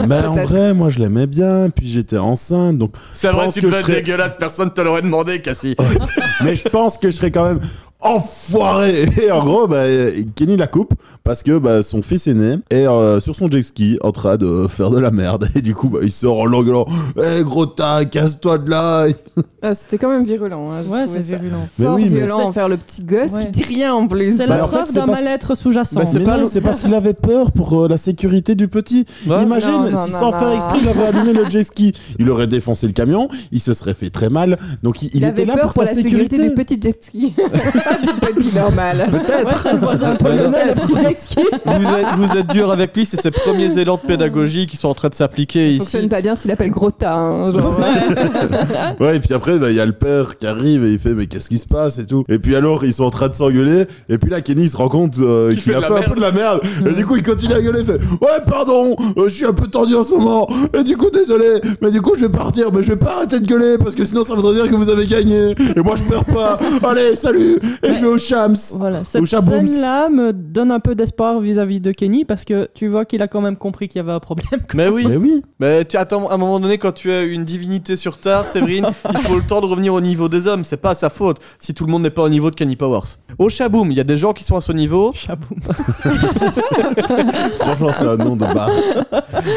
[0.09, 0.48] Mais en Peut-être.
[0.48, 2.92] vrai, moi je l'aimais bien, puis j'étais enceinte, donc.
[3.12, 5.77] C'est vrai, tu je être serais- dégueulasse, personne te l'aurait demandé, Cassie.
[6.44, 7.61] Mais je pense que je serais quand même
[8.03, 9.05] enfoiré.
[9.23, 9.85] Et en gros, bah,
[10.35, 13.99] Kenny la coupe parce que bah, son fils aîné est euh, sur son jet ski
[14.03, 15.49] en train de faire de la merde.
[15.55, 16.87] Et du coup, bah, il sort en l'engueulant
[17.17, 19.07] Hé gros tas, casse-toi de là
[19.62, 20.71] Ah, C'était quand même virulent.
[20.71, 21.57] hein, Ouais, c'est virulent.
[21.79, 23.41] Mais Fort oui, mais violent envers le petit gosse Ouais.
[23.41, 24.37] qui dit rien en plus.
[24.37, 26.01] C'est Bah, la en fait, preuve d'un mal-être sous-jacent.
[26.07, 29.05] C'est le- parce qu'il avait peur pour euh, la sécurité du petit.
[29.27, 29.43] Ouais.
[29.43, 30.38] Imagine Non, non, si non, sans non.
[30.38, 33.73] faire exprès il avait allumé le jet ski, il aurait défoncé le camion, il se
[33.73, 34.59] serait fait très mal.
[34.83, 36.49] Donc il, il Il, était avait là peur pour, pour, sa la sécurité sécurité.
[36.49, 37.35] du petit jet ski.
[38.02, 39.11] Du petit normal.
[39.12, 39.20] Ouais,
[39.62, 41.40] c'est le voisin polonais, le petit jet ski.
[41.64, 44.88] vous, êtes, vous êtes dur avec lui, c'est ses premiers élans de pédagogie qui sont
[44.88, 45.78] en train de s'appliquer Il ici.
[45.81, 47.14] fonctionne pas bien s'il appelle gros tas.
[47.14, 47.76] hein, genre.
[49.00, 51.14] Ouais, et puis après, bah, il y a le père qui arrive et il fait,
[51.14, 52.24] mais qu'est-ce qui se passe et tout.
[52.28, 53.85] Et puis alors, ils sont en train de s'engueuler.
[54.09, 56.20] Et puis là, Kenny se rend compte euh, Qu'il fait a fait un peu de
[56.20, 56.61] la merde.
[56.88, 59.52] et du coup, il continue à gueuler, il fait, ouais, pardon, euh, je suis un
[59.52, 60.48] peu tendu en ce moment.
[60.78, 61.46] Et du coup, désolé,
[61.81, 64.05] mais du coup, je vais partir, mais je vais pas arrêter de gueuler parce que
[64.05, 65.55] sinon, ça voudrait dire que vous avez gagné.
[65.76, 66.59] Et moi, je perds pas.
[66.88, 67.59] Allez, salut.
[67.83, 68.57] Et je vais au Shams.
[68.75, 73.05] Voilà, cette scène-là me donne un peu d'espoir vis-à-vis de Kenny parce que tu vois
[73.05, 74.61] qu'il a quand même compris qu'il y avait un problème.
[74.75, 75.07] Mais oui.
[75.09, 75.42] Mais oui.
[75.59, 78.87] Mais tu attends, à un moment donné, quand tu es une divinité sur Terre, Séverine,
[79.11, 80.64] il faut le temps de revenir au niveau des hommes.
[80.64, 83.18] C'est pas sa faute si tout le monde n'est pas au niveau de Kenny Powers.
[83.38, 85.12] Au Shaboom, il y a des gens qui sont à ce niveau.
[85.14, 85.59] Chaboum.
[87.59, 88.71] Franchement, c'est un nom de bar.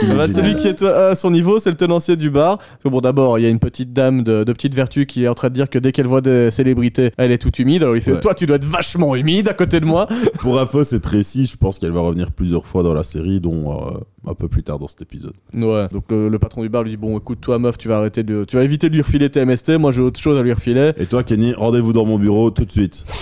[0.04, 2.58] Il est Bah, celui qui est à son niveau, c'est le tenancier du bar.
[2.58, 5.26] Parce que bon, d'abord, il y a une petite dame de, de petite vertu qui
[5.26, 7.84] est en train de dire que dès qu'elle voit des célébrités, elle est toute humide.
[7.84, 8.20] Alors il fait Ouais.
[8.22, 10.08] Toi, tu dois être vachement humide à côté de moi.
[10.40, 11.46] Pour info, c'est Tracy.
[11.46, 13.98] Je pense qu'elle va revenir plusieurs fois dans la série, dont euh,
[14.30, 15.34] un peu plus tard dans cet épisode.
[15.56, 15.88] Ouais.
[15.92, 18.24] Donc le, le patron du bar lui dit Bon, écoute, toi, meuf, tu vas arrêter
[18.24, 18.46] de.
[18.46, 19.78] Tu vas éviter de lui refiler tes MST.
[19.78, 20.92] Moi, j'ai autre chose à lui refiler.
[20.98, 23.04] Et toi, Kenny, rendez-vous dans mon bureau tout de suite.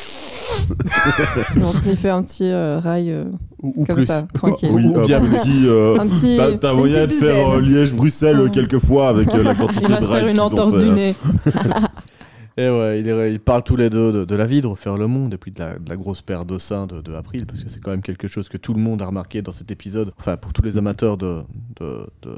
[1.62, 3.26] On sniffait un petit euh, rail euh,
[3.62, 4.06] Ou, ou comme plus.
[4.06, 4.70] ça, tranquille.
[4.72, 5.64] Oui, Ou un bien petit.
[5.66, 6.38] euh, Un petit.
[6.60, 7.60] T'as moyen de faire euh.
[7.62, 8.50] Liège-Bruxelles euh, Ah.
[8.50, 11.16] quelques fois avec euh, la quantité de se faire rails une entorse fait, du nez.
[12.58, 15.08] Et ouais, ils, ils parlent tous les deux de, de la vie, de refaire le
[15.08, 17.64] monde, et puis de la, de la grosse paire de seins de, de April, parce
[17.64, 20.12] que c'est quand même quelque chose que tout le monde a remarqué dans cet épisode.
[20.20, 21.42] Enfin, pour tous les amateurs de.
[21.80, 22.38] de, de-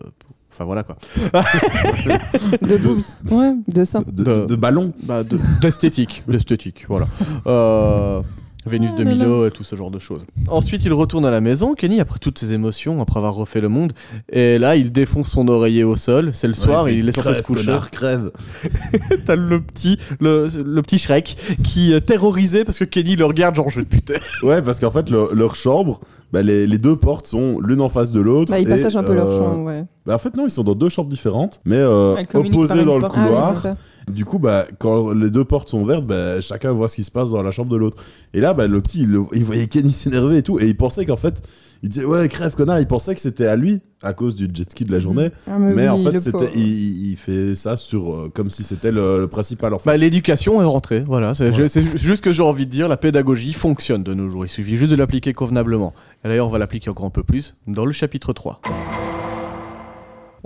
[0.52, 0.96] Enfin voilà quoi.
[2.62, 3.02] De boobs.
[3.30, 3.54] Ouais.
[3.68, 4.00] De ça.
[4.08, 4.94] De, De- de ballon.
[5.04, 6.24] Bah, de- d'esthétique.
[6.28, 7.08] D'esthétique, voilà.
[7.48, 8.22] Euh,
[8.66, 10.26] Vénus de Milo et tout ce genre de choses.
[10.48, 11.74] Ensuite, il retourne à la maison.
[11.76, 13.94] Kenny, après toutes ses émotions, après avoir refait le monde,
[14.32, 16.32] et là, il défonce son oreiller au sol.
[16.34, 17.72] C'est le soir, Ouais, il est censé se coucher.
[17.92, 18.32] crève.
[19.26, 23.56] T'as le petit, le, le petit Shrek qui est terrorisé parce que Kenny le regarde,
[23.56, 24.16] genre je vais te buter.
[24.44, 26.00] Ouais, parce qu'en fait, le- leur chambre,
[26.32, 28.52] bah, les, les deux portes sont l'une en face de l'autre.
[28.52, 29.86] Bah, ils et, partagent un peu leur euh, chambre, ouais.
[30.06, 33.02] Bah, en fait, non, ils sont dans deux chambres différentes, mais euh, opposées dans le
[33.02, 33.16] porte.
[33.18, 33.50] Ah couloir.
[33.52, 33.78] oui, c'est ça.
[34.12, 37.12] Du coup, bah, quand les deux portes sont ouvertes, bah, chacun voit ce qui se
[37.12, 37.98] passe dans la chambre de l'autre.
[38.34, 40.78] Et là, bah, le petit, il, le- il voyait Kenny s'énerver et tout, et il
[40.78, 41.42] pensait qu'en fait,
[41.84, 44.70] il disait ouais crève connard, il pensait que c'était à lui à cause du jet
[44.70, 48.14] ski de la journée, Ah, mais mais en fait c'était, il, il fait ça sur
[48.14, 49.90] euh, comme si c'était le, le principal en fait.
[49.90, 51.34] Bah, l'éducation est rentrée, voilà.
[51.34, 51.64] C'est Voilà.
[51.66, 54.46] je- c'est ju- juste que j'ai envie de dire, la pédagogie fonctionne de nos jours.
[54.46, 55.94] Il suffit juste de l'appliquer convenablement.
[56.24, 58.62] Et d'ailleurs, on va l'appliquer encore un peu plus dans le chapitre 3.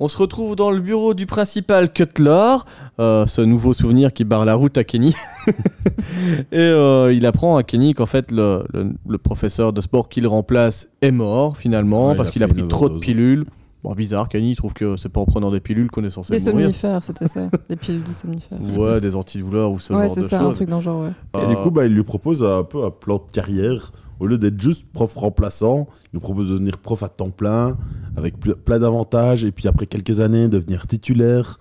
[0.02, 2.56] On se retrouve dans le bureau du principal Cutler,
[3.02, 5.14] euh, ce nouveau souvenir qui barre la route à Kenny.
[6.52, 10.26] Et euh, il apprend à Kenny qu'en fait le, le- le professeur de sport qu'il
[10.26, 13.46] remplace est mort finalement Ouais, parce a qu'il a pris trop de pilules.
[13.84, 16.32] Bon, bizarre, Kenny il trouve que c'est pas en prenant des pilules qu'on est censé
[16.38, 16.66] Des mourir.
[16.68, 17.50] somnifères, c'était ça.
[17.70, 18.58] Des pilules de somnifères.
[18.78, 20.56] Ouais, des antidouleurs ou ce Ouais, genre c'est de ça, un choses.
[20.58, 21.12] truc dans le genre, ouais.
[21.40, 23.92] Et Euh, du coup, bah, il lui propose un peu un plan de carrière.
[24.20, 27.78] Au lieu d'être juste prof remplaçant, il lui propose de devenir prof à temps plein,
[28.18, 31.58] avec ple- plein d'avantages, et puis après quelques années, devenir titulaire.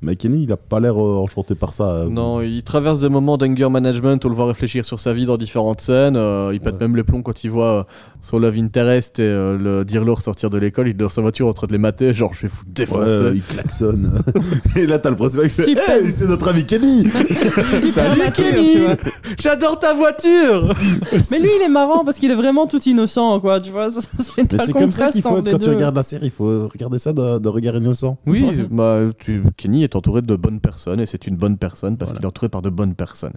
[0.00, 1.88] Mais Kenny, il a pas l'air euh, enchanté par ça.
[1.88, 2.08] euh.
[2.08, 5.26] Non, il traverse des moments d'anger management où on le voit réfléchir sur sa vie
[5.26, 6.16] dans différentes scènes.
[6.16, 6.80] euh, il pète Ouais.
[6.82, 7.82] même les plombs quand il voit euh,
[8.20, 10.86] son love interest et euh, le Dirlor sortir de l'école.
[10.86, 12.14] Il est dans sa voiture en train de les mater.
[12.14, 13.32] Genre, je vais vous Ouais, défoncer.
[13.34, 14.12] il klaxonne.
[14.76, 15.72] et là, t'as le principal qui fait.
[15.72, 17.04] Hey, c'est notre ami Kenny
[18.18, 18.96] mature, tu vois.
[19.38, 20.74] J'adore ta voiture
[21.30, 23.60] Mais lui, il est marrant parce qu'il est vraiment tout innocent, quoi.
[23.60, 26.26] Tu vois, c'est Mais c'est comme ça qu'il faut être quand tu regardes la série.
[26.26, 28.16] Il faut regarder ça de, de regard innocent.
[28.26, 32.10] Oui, bah, tu- Kenny est entouré de bonnes personnes et c'est une bonne personne parce
[32.10, 32.18] Voilà.
[32.20, 33.32] qu'il est entouré par de bonnes personnes.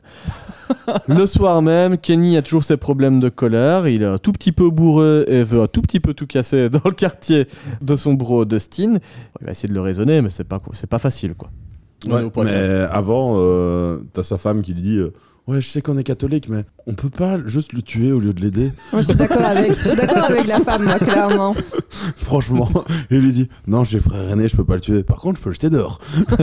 [1.07, 3.87] le soir même, Kenny a toujours ses problèmes de colère.
[3.87, 6.69] Il est un tout petit peu bourreux et veut un tout petit peu tout casser
[6.69, 7.47] dans le quartier
[7.81, 8.93] de son bro Dustin.
[9.39, 11.49] Il va essayer de le raisonner, mais c'est pas, c'est pas facile quoi.
[12.09, 15.13] Ouais, mais avant, euh, t'as sa femme qui lui dit euh,
[15.51, 18.33] Ouais, je sais qu'on est catholique, mais on peut pas juste le tuer au lieu
[18.33, 18.71] de l'aider.
[18.93, 21.53] Moi, je suis d'accord avec, je suis d'accord avec la femme, moi, clairement.
[22.15, 22.69] Franchement.
[23.09, 25.03] Il lui dit Non, j'ai frère aîné, je peux pas le tuer.
[25.03, 25.99] Par contre, je peux le jeter dehors.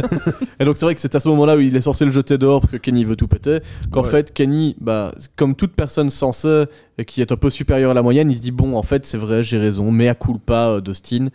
[0.61, 2.37] Et donc c'est vrai que c'est à ce moment-là où il est censé le jeter
[2.37, 3.61] dehors parce que Kenny veut tout péter.
[3.91, 4.11] Qu'en Ouais.
[4.11, 6.65] fait, Kenny, bah, comme toute personne sensée
[6.99, 9.07] et qui est un peu supérieure à la moyenne, il se dit bon, en fait,
[9.07, 11.29] c'est vrai, j'ai raison, mais à culpa, euh, Dustin.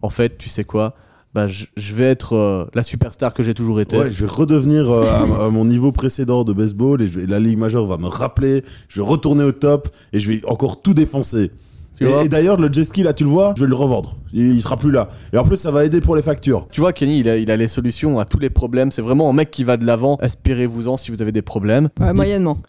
[0.00, 0.94] En fait, tu sais quoi
[1.34, 4.10] bah, je vais être euh, la superstar que j'ai toujours été.
[4.10, 7.98] Je vais redevenir euh, à, mon niveau précédent de baseball et la Ligue majeure va
[7.98, 8.64] me rappeler.
[8.88, 11.50] Je vais retourner au top et je vais encore tout défoncer.
[11.98, 14.16] Tu Et, d'ailleurs, le jet ski, là, tu le vois, je vais le revendre.
[14.32, 15.08] Il, il sera plus là.
[15.32, 16.66] Et en plus, ça va aider pour les factures.
[16.70, 18.92] Tu vois, Kenny, il a, il a les solutions à tous les problèmes.
[18.92, 20.18] C'est vraiment un mec qui va de l'avant.
[20.20, 21.88] Inspirez-vous-en si vous avez des problèmes.
[22.00, 22.54] Ouais, moyennement.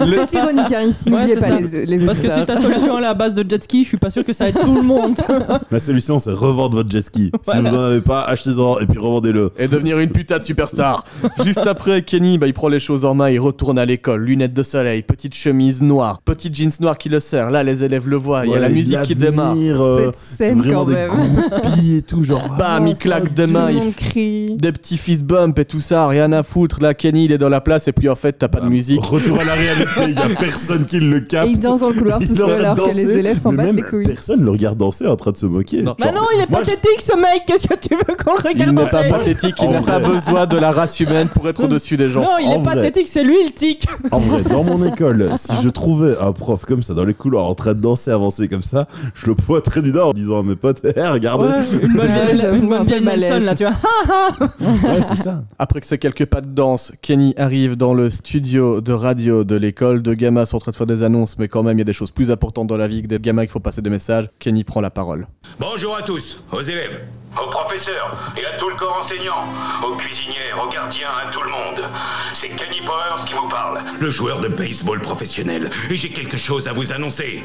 [0.00, 1.60] C'est ironique, hein, ici, Ouais, n'oubliez c'est pas ça.
[1.60, 2.56] les, les Parce que si auditeurs.
[2.56, 4.48] ta solution est à la base de jet ski, je suis pas sûr que ça
[4.48, 5.18] aide tout le monde.
[5.70, 7.30] La solution, c'est revendre votre jet ski.
[7.42, 9.50] Si vous en avez pas, achetez-en et puis revendez-le.
[9.58, 11.04] et devenir une putain de superstar.
[11.44, 14.54] Juste après, Kenny, bah, il prend les choses en main, il retourne à l'école, lunettes
[14.54, 17.50] de soleil, petite chemise noire, petite jeans noire qui le serre.
[17.58, 19.56] Là, les élèves le voient, il y a la musique qui démarre.
[19.58, 21.08] euh, Cette c'est scène, vraiment quand des même.
[21.08, 22.54] groupies et tout, genre.
[22.58, 24.54] Bam, il claque des mains, il crie.
[24.56, 26.80] des petits fist bump et tout ça, rien à foutre.
[26.80, 29.04] Là, Kenny, il est dans la place et puis en fait, t'as pas de musique.
[29.04, 31.48] Retour à la réalité, il y a personne qui le capte.
[31.48, 33.66] Et il danse dans le couloir Il tout seul alors que les élèves s'en battent
[33.66, 34.04] même les couilles.
[34.06, 35.82] Personne le regarde danser en train de se moquer.
[35.82, 35.96] Non.
[35.98, 38.76] Bah non, il est pathétique ce mec, qu'est-ce que tu veux qu'on le Il regarde
[38.78, 42.08] n'est pas pathétique, il n'a pas besoin de la race humaine pour être au-dessus des
[42.08, 42.20] gens.
[42.20, 43.88] Non, il est pathétique, c'est lui le tic.
[44.12, 47.47] En vrai, dans mon école, si je trouvais un prof comme ça dans les couloirs
[47.48, 50.42] en train de danser, avancer comme ça, je le pointerais du nord en disant à
[50.42, 51.46] mes potes, hé, regardez.
[51.46, 53.30] Ouais, une bonne Ouais, vieille, j'avoue, une bonne un peu vieille malaise.
[53.30, 54.48] Nelson là, tu vois.
[54.88, 55.44] Ouais, c'est ça.
[55.58, 59.56] Après que ces quelques pas de danse, Kenny arrive dans le studio de radio de
[59.56, 60.02] l'école.
[60.02, 61.84] Deux gamins sont en train de faire des annonces, mais quand même, il y a
[61.84, 64.28] des choses plus importantes dans la vie que des gamins qu'il faut passer des messages.
[64.38, 65.26] Kenny prend la parole.
[65.58, 67.00] Bonjour à tous, aux élèves,
[67.42, 69.44] aux professeurs et à tout le corps enseignant,
[69.84, 71.90] aux cuisinières, aux gardiens, à tout le monde.
[72.34, 76.68] C'est Kenny Powers qui vous parle, le joueur de baseball professionnel, et j'ai quelque chose
[76.68, 77.44] à vous annoncer.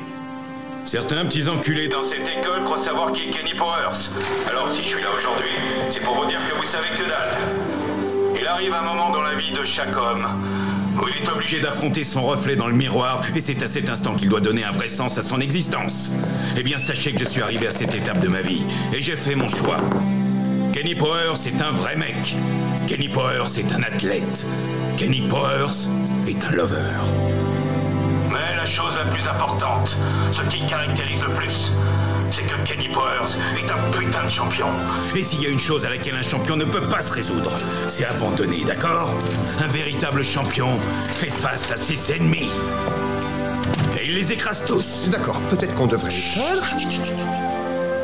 [0.86, 4.10] Certains petits enculés dans cette école croient savoir qui est Kenny Powers.
[4.50, 5.52] Alors si je suis là aujourd'hui,
[5.90, 7.38] c'est pour vous dire que vous savez que dalle.
[8.36, 10.28] Il arrive un moment dans la vie de chaque homme
[11.08, 14.30] il est obligé d'affronter son reflet dans le miroir et c'est à cet instant qu'il
[14.30, 16.12] doit donner un vrai sens à son existence.
[16.58, 19.16] Eh bien, sachez que je suis arrivé à cette étape de ma vie et j'ai
[19.16, 19.78] fait mon choix.
[20.72, 22.36] Kenny Powers est un vrai mec.
[22.88, 24.46] Kenny Powers est un athlète.
[24.98, 25.88] Kenny Powers
[26.28, 26.78] est un lover.
[28.32, 29.98] Mais la chose la plus importante,
[30.32, 31.72] ce qui le caractérise le plus,
[32.34, 34.68] c'est que Kenny Powers est un putain de champion.
[35.16, 37.52] Et s'il y a une chose à laquelle un champion ne peut pas se résoudre,
[37.88, 39.14] c'est abandonner, d'accord?
[39.60, 40.80] Un véritable champion
[41.16, 42.50] fait face à ses ennemis.
[44.00, 45.10] Et il les écrase tous.
[45.10, 46.12] D'accord, peut-être qu'on devrait.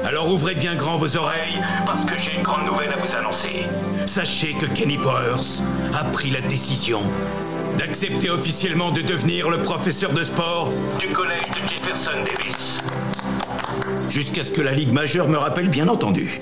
[0.06, 3.66] Alors ouvrez bien grand vos oreilles, parce que j'ai une grande nouvelle à vous annoncer.
[4.06, 5.62] Sachez que Kenny Powers
[6.00, 7.02] a pris la décision
[7.78, 12.49] d'accepter officiellement de devenir le professeur de sport du collège de Jefferson Davis.
[14.10, 16.42] Jusqu'à ce que la Ligue majeure me rappelle, bien entendu.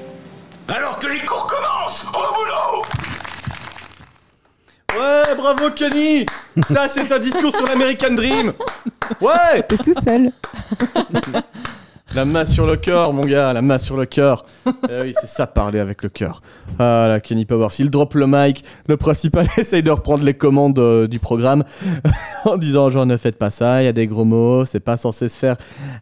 [0.69, 2.84] Alors que les cours commencent, au boulot
[4.97, 6.25] Ouais, bravo Kenny
[6.67, 8.53] Ça, c'est un discours sur l'American Dream
[9.21, 10.32] Ouais T'es tout seul.
[12.15, 14.46] La main sur le cœur, mon gars, la main sur le cœur.
[14.65, 16.41] Eh oui, c'est ça, parler avec le cœur.
[16.80, 18.63] Ah là, Kenny Powers, il drop le mic.
[18.88, 21.63] Le principal essaye de reprendre les commandes euh, du programme
[22.46, 24.96] en disant genre ne faites pas ça, il y a des gros mots, c'est pas
[24.98, 25.58] censé se faire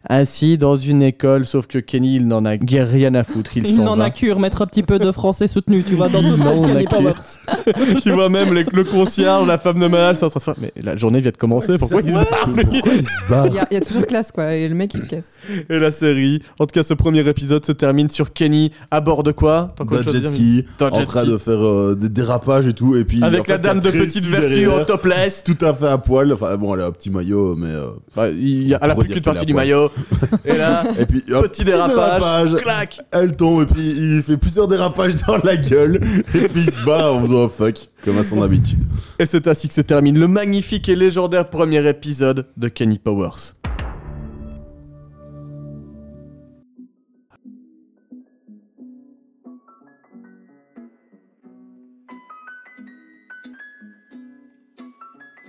[0.08, 1.44] ainsi dans une école.
[1.44, 3.56] Sauf que Kenny, il n'en a guère rien à foutre.
[3.56, 4.04] Il, Il s'en n'en va.
[4.04, 6.64] a cure, mettre un petit peu de français soutenu, tu vois, dans toute Non, on
[6.64, 6.98] a Kenny cure.
[6.98, 8.00] Powers.
[8.02, 10.54] tu vois même les- le concierge, la femme de ménage, sont en train de faire.
[10.60, 13.44] Mais la journée vient de commencer, pourquoi il se barre lui Pourquoi il se bat
[13.48, 14.54] Il y, a- il y a toujours classe, quoi.
[14.54, 15.24] Et le mec, il se casse.
[15.68, 19.32] Et série, en tout cas ce premier épisode se termine sur Kenny à bord de
[19.32, 21.30] quoi d'un jet ski, en jet train ski.
[21.30, 23.90] de faire euh, des dérapages et tout, et puis Avec en fait, la dame de
[23.90, 25.42] petite vertu en topless.
[25.44, 26.32] tout à fait à poil.
[26.32, 28.94] Enfin bon, elle a un petit maillot, mais euh, Ouais, il y a, elle a
[28.94, 29.90] dire qu'une partie du maillot.
[30.44, 33.00] Et là, et puis hop, petit dérapage, clac.
[33.12, 36.00] Elle tombe et puis il fait plusieurs dérapages dans la gueule
[36.34, 38.82] et puis il se bat en faisant un fuck comme à son habitude.
[39.18, 43.54] Et c'est ainsi que se termine le magnifique et légendaire premier épisode de Kenny Powers.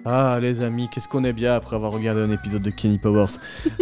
[0.10, 3.28] Ah les amis, qu'est-ce qu'on est bien après avoir regardé un épisode de Kenny Powers.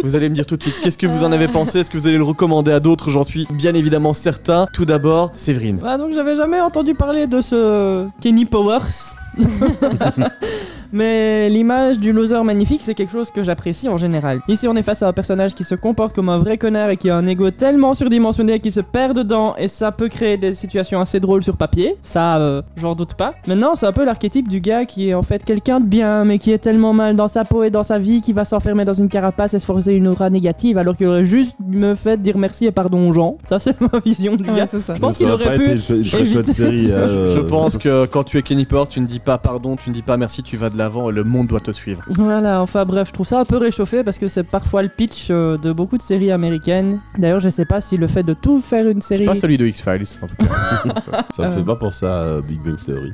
[0.02, 1.78] Vous allez me dire tout de suite, qu'est-ce que vous en avez pensé?
[1.78, 3.12] Est-ce que vous allez le recommander à d'autres?
[3.12, 4.66] J'en suis bien évidemment certain.
[4.72, 5.80] Tout d'abord, Séverine.
[5.84, 9.14] Ah, donc j'avais jamais entendu parler de ce Kenny Powers.
[10.92, 14.40] Mais l'image du loser magnifique, c'est quelque chose que j'apprécie en général.
[14.48, 16.96] Ici, on est face à un personnage qui se comporte comme un vrai connard et
[16.96, 20.54] qui a un ego tellement surdimensionné qu'il se perd dedans et ça peut créer des
[20.54, 21.96] situations assez drôles sur papier.
[22.02, 23.34] Ça, euh, j'en doute pas.
[23.48, 26.38] Maintenant, c'est un peu l'archétype du gars qui est en fait quelqu'un de bien, mais
[26.38, 28.94] qui est tellement mal dans sa peau et dans sa vie qu'il va s'enfermer dans
[28.94, 32.38] une carapace et se forcer une aura négative alors qu'il aurait juste me fait dire
[32.38, 33.36] merci et pardon aux gens.
[33.48, 34.66] Ça, c'est ma vision du Ouais, gars.
[34.66, 34.94] c'est ça.
[34.94, 35.62] Je pense qu'il aurait pu.
[35.62, 36.84] été une chouette éviter- série.
[36.84, 39.74] Je- euh, Je pense que quand tu es Kenny Powers, tu ne dis pas pardon,
[39.76, 42.00] tu ne dis pas merci, tu vas de l'avant et le monde doit te suivre.
[42.10, 45.26] Voilà, enfin bref, je trouve ça un peu réchauffé parce que c'est parfois le pitch
[45.30, 47.00] euh, de beaucoup de séries américaines.
[47.18, 49.24] D'ailleurs, je sais pas si le fait de tout faire une série.
[49.24, 51.22] Pas celui de X-Files, en tout cas.
[51.36, 51.50] Ça me Euh.
[51.50, 53.12] fait pas penser à euh, Big Bang Theory.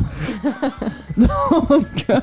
[1.16, 2.20] Donc, euh,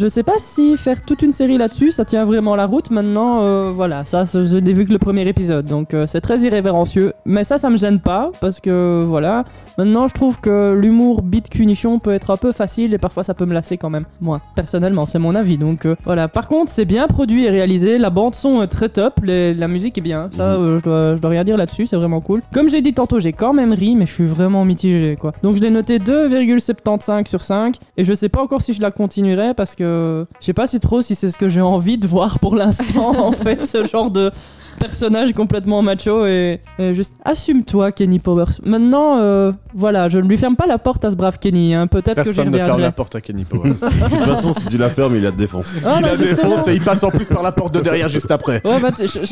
[0.00, 2.90] je sais pas si faire toute une série là-dessus, ça tient vraiment la route.
[2.90, 6.20] Maintenant, euh, voilà, ça, c'est- je n'ai vu que le premier épisode, donc euh, c'est
[6.20, 7.12] très irrévérencieux.
[7.24, 9.44] Mais ça, ça me gêne pas parce que voilà.
[9.78, 13.34] Maintenant, je trouve que l'humour bit cunichon peut être un peu facile et parfois ça
[13.34, 14.04] peut me lasser quand même.
[14.20, 15.58] Moi, personnellement, c'est mon avis.
[15.58, 16.28] Donc euh, voilà.
[16.28, 17.98] Par contre, c'est bien produit et réalisé.
[17.98, 19.20] La bande son est très top.
[19.22, 20.28] les- la musique est bien.
[20.32, 21.86] Ça, euh, je dois, je dois rien dire là-dessus.
[21.86, 22.42] C'est vraiment cool.
[22.54, 25.32] Comme j'ai dit tantôt, j'ai quand même ri, mais je suis vraiment mitigé quoi.
[25.42, 28.90] Donc je l'ai noté 2,75 sur 5 et je sais pas encore si je la
[28.90, 32.06] continuerai parce que je sais pas si trop si c'est ce que j'ai envie de
[32.06, 34.30] voir pour l'instant en fait ce genre de
[34.82, 38.60] personnage complètement macho et, et juste assume-toi Kenny Powers.
[38.64, 41.86] Maintenant euh, voilà, je ne lui ferme pas la porte à ce brave Kenny hein.
[41.86, 43.70] peut-être que Personne ne ferme la porte à Kenny Powers.
[43.72, 45.74] De toute façon, si tu la fermes, il la défonce.
[45.84, 48.08] Ah, il non, la défonce et il passe en plus par la porte de derrière
[48.08, 48.60] juste après.
[48.64, 48.88] Ouais, bah,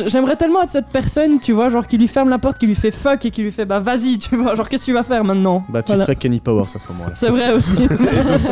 [0.07, 2.75] j'aimerais tellement être cette personne, tu vois, genre qui lui ferme la porte, qui lui
[2.75, 5.03] fait fuck et qui lui fait bah vas-y, tu vois, genre qu'est-ce que tu vas
[5.03, 5.63] faire maintenant?
[5.69, 6.05] Bah, tu Voilà.
[6.05, 7.11] serais Kenny Powers à ce moment-là.
[7.15, 7.77] C'est vrai aussi.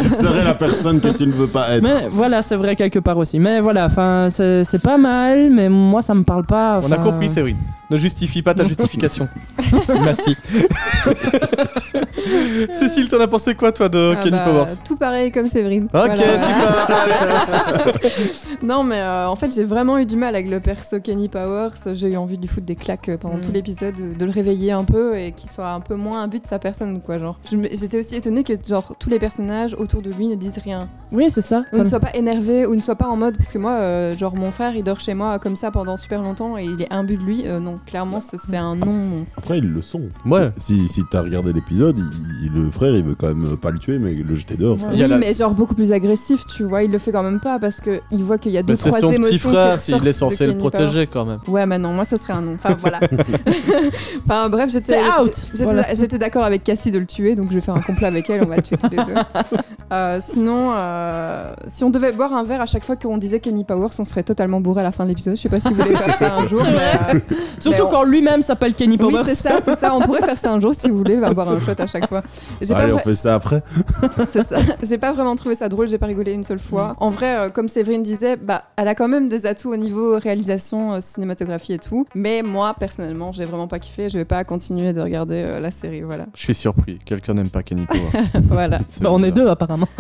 [0.01, 1.83] tu serais la personne que tu ne veux pas être.
[1.83, 3.39] mais voilà, c'est vrai quelque part aussi.
[3.39, 6.81] Mais voilà, enfin, c'est c'est pas mal, mais moi ça me parle pas.
[6.89, 7.59] On a compris, Séverine.
[7.91, 9.29] Ne justifie pas ta justification.
[9.89, 10.37] Merci.
[12.73, 15.85] Cécile, t'en as pensé quoi, toi, de Ah Kenny bah, Powers Tout pareil comme Séverine.
[15.85, 16.17] Ok, Voilà.
[16.17, 16.39] super.
[18.63, 21.71] Non, mais euh, en fait, j'ai vraiment eu du mal avec le perso Kenny Powers.
[21.95, 23.41] J'ai eu envie de lui foutre des claques euh, pendant Mm.
[23.43, 26.29] tout l'épisode, de, de le réveiller un peu et qu'il soit un peu moins un
[26.29, 27.19] but de sa personne, quoi.
[27.19, 27.39] Genre,
[27.73, 31.27] j'étais aussi étonnée que genre tous les personnages autour de lui ne disent rien, Oui,
[31.31, 31.63] c'est ça.
[31.73, 34.17] ou ne soient pas énervés, ou ne soient pas en mode parce que moi, euh,
[34.17, 36.93] genre mon frère, il dort chez moi comme ça pendant super longtemps et il est
[36.93, 37.43] imbu de lui.
[37.47, 38.87] Euh, non, clairement, c'est un non.
[38.87, 39.27] non.
[39.37, 40.03] Après, ils le sont.
[40.27, 40.51] Ouais.
[40.57, 43.79] Si, si t'as regardé l'épisode, il- il- le frère, il veut quand même pas le
[43.79, 44.77] tuer, mais le jeter dehors.
[44.93, 46.83] Il Oui, la- mais genre beaucoup plus agressif, tu vois.
[46.83, 48.81] Il le fait quand même pas parce que il voit qu'il y a deux Bah,
[48.83, 51.39] c'est trois son émotions petit qui frère, s'il est censé le Kenny protéger quand même.
[51.49, 52.55] Ouais, mais non, moi ça serait un non.
[52.55, 53.01] Enfin voilà.
[54.25, 54.99] enfin bref, j'étais
[55.55, 55.85] j'étais Voilà.
[56.19, 58.47] d'accord avec Cassie de le tuer, donc je vais faire un complot avec elle, on
[58.47, 59.15] va le tuer tous les deux.
[59.91, 63.65] Euh, sinon, euh, si on devait boire un verre à chaque fois qu'on disait Kenny
[63.65, 65.35] Powers, on serait totalement bourré à la fin de l'épisode.
[65.35, 66.61] Je sais pas si vous voulez faire ça un jour.
[66.63, 67.21] mais, euh,
[67.59, 69.23] Surtout mais on- quand lui-même s'appelle Kenny Oui, Powers.
[69.25, 69.95] c'est ça, c'est ça.
[69.95, 71.98] On pourrait faire ça un jour si vous voulez, va boire un shot à chaque
[72.07, 72.23] fois.
[72.61, 73.63] J'ai pas Allez, on fait ça après.
[74.33, 74.59] c'est ça.
[74.83, 76.95] J'ai pas vraiment trouvé ça drôle, j'ai pas rigolé une seule fois.
[76.99, 80.19] En vrai, euh, comme Séverine disait, bah, elle a quand même des atouts au niveau
[80.19, 82.07] réalisation, euh, cinématographie et tout.
[82.15, 84.09] Mais moi, personnellement, j'ai vraiment pas kiffé.
[84.09, 86.27] Je vais pas continuer de regarder euh, la série, voilà.
[86.35, 86.99] Je suis surpris.
[87.05, 87.87] Quelqu'un n'aime pas Kenny
[88.43, 88.79] voilà.
[89.01, 89.89] Bah, on est deux apparemment.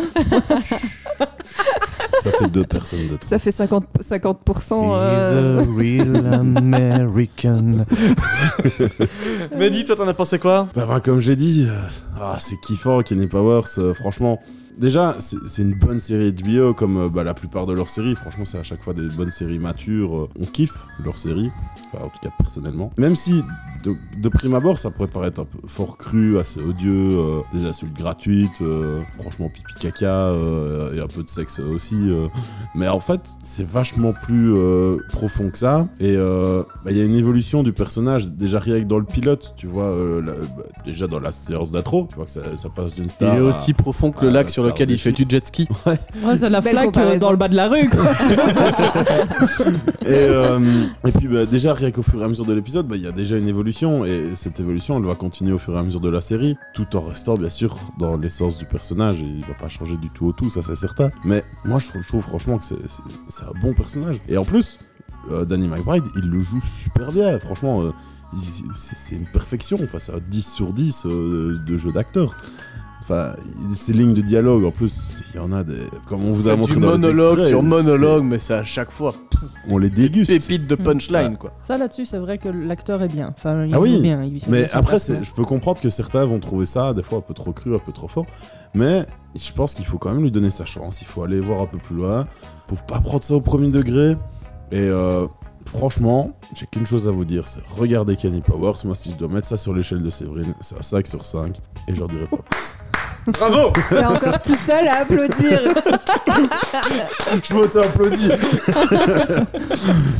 [2.30, 3.28] Ça fait deux personnes de trop.
[3.28, 3.82] Ça fait 50%.
[4.00, 7.84] 50% He's euh, a real American.
[9.56, 10.68] Mais dis, toi, t'en as pensé quoi?
[10.74, 11.80] Bah, bah, comme j'ai dit, euh,
[12.20, 13.64] ah, c'est kiffant, Kenny Powers.
[13.78, 14.38] euh, franchement,
[14.78, 18.14] déjà, c'est une bonne série HBO comme euh, bah, la plupart de leurs séries.
[18.14, 20.16] Franchement, c'est à chaque fois des bonnes séries matures.
[20.16, 21.50] euh, On kiffe leurs séries,
[21.92, 22.90] enfin, en tout cas personnellement.
[22.96, 23.42] Même si,
[23.84, 27.64] de, de prime abord, ça pourrait paraître un peu fort cru, assez odieux, euh, des
[27.66, 31.96] insultes gratuites, euh, franchement pipi caca euh, et un peu de sexe aussi.
[31.96, 32.28] euh.
[32.74, 35.88] Mais en fait, c'est vachement plus euh, profond que ça.
[36.00, 38.30] Et euh, bah, il y a une évolution du personnage.
[38.30, 41.72] Déjà rien que dans le pilote, tu vois, euh, la- bah, déjà dans la séance
[41.72, 43.34] d'intro, tu vois que ça, ça passe d'une Il star.
[43.34, 45.68] à- aussi profond que le lac la sur lequel il fait du jet ski.
[45.86, 48.04] Ouais, c'est la Belle flaque euh, dans le bas de la rue, quoi.
[50.04, 50.58] Et, euh,
[51.06, 53.06] et puis bah, déjà rien qu'au fur et à mesure de l'épisode, bah, il y
[53.06, 56.00] a déjà une évolution et cette évolution elle va continuer au fur et à mesure
[56.00, 59.54] de la série, tout en restant bien sûr dans l'essence du personnage et il va
[59.54, 61.10] pas changer du tout au tout, ça c'est certain.
[61.24, 64.16] Mais moi je trouve, je trouve franchement que c'est- c'est c'est un bon personnage.
[64.28, 64.78] Et en plus,
[65.30, 67.90] euh, Danny McBride il le joue super bien, franchement euh,
[68.74, 72.34] c'est une perfection, enfin c'est un 10 sur 10 euh, de jeu d'acteur.
[73.00, 73.32] Enfin,
[73.74, 75.78] ces lignes de dialogue, en plus, il y en a des.
[76.06, 78.64] Comme on vous a montré du dans les monologue extraits, sur monologue, mais c'est à
[78.64, 79.14] chaque fois
[79.70, 80.30] On les déguste.
[80.30, 81.52] pépite de punchline, quoi.
[81.64, 83.32] Ça là-dessus, c'est vrai que l'acteur est bien.
[83.34, 84.22] Enfin, il Ah oui, bien.
[84.24, 87.34] il- Mais après, je peux comprendre que certains vont trouver ça des fois un peu
[87.34, 88.26] trop cru, un peu trop fort.
[88.74, 91.00] Mais je pense qu'il faut quand même lui donner sa chance.
[91.00, 92.26] Il faut aller voir un peu plus loin.
[92.66, 94.16] Pour pas prendre ça au premier degré.
[94.70, 95.26] Et euh,
[95.64, 98.74] franchement, j'ai qu'une chose à vous dire c'est regardez Kenny Powers.
[98.84, 101.56] Moi, si je dois mettre ça sur l'échelle de Séverine, c'est un 5 sur 5.
[101.88, 102.58] Et j'en dirai pas plus.
[103.26, 105.60] Bravo T'es encore tout seul à applaudir.
[107.42, 108.30] je m'auto-applaudis.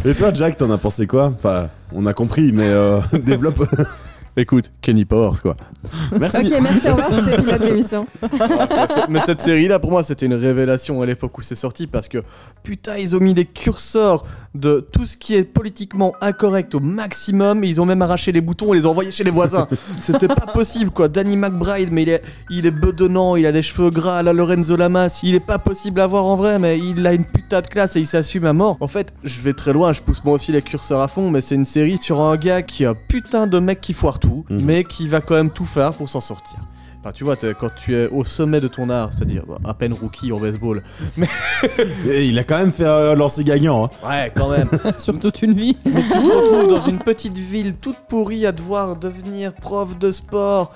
[0.05, 1.33] Et toi, Jack, t'en as pensé quoi?
[1.37, 3.65] Enfin, on a compris, mais euh, développe.
[4.39, 5.57] Écoute, Kenny Powers, quoi.
[6.19, 6.47] Merci.
[6.47, 8.07] ok, merci, au revoir, c'était pilote d'émission.
[9.09, 12.19] mais cette série-là, pour moi, c'était une révélation à l'époque où c'est sorti parce que
[12.63, 14.25] putain, ils ont mis des curseurs
[14.55, 17.65] de tout ce qui est politiquement incorrect au maximum.
[17.65, 19.67] Ils ont même arraché les boutons et les ont envoyés chez les voisins.
[20.01, 21.09] c'était pas possible, quoi.
[21.09, 24.77] Danny McBride, mais il est, il est bedonnant, il a des cheveux gras la Lorenzo
[24.77, 25.19] Lamas.
[25.25, 27.97] Il est pas possible à voir en vrai, mais il a une putain de classe
[27.97, 28.77] et il s'assume à mort.
[28.81, 31.41] En fait, je vais très loin, je pousse moi aussi les curseurs à fond, mais
[31.41, 34.28] c'est une série sur un gars qui est un putain de mec qui foire tout,
[34.49, 34.63] Mhm.
[34.65, 36.59] mais qui va quand même tout faire pour s'en sortir.
[37.01, 39.93] Enfin, tu vois, quand tu es au sommet de ton art, c'est-à-dire bah, à peine
[39.95, 40.83] rookie au baseball.
[42.09, 43.85] Et il a quand même fait un lancer gagnant.
[43.85, 43.89] hein.
[44.09, 44.69] Ouais, quand même.
[44.99, 45.77] sur toute une vie.
[45.85, 50.11] Mais tu te retrouves dans une petite ville toute pourrie à devoir devenir prof de
[50.11, 50.73] sport.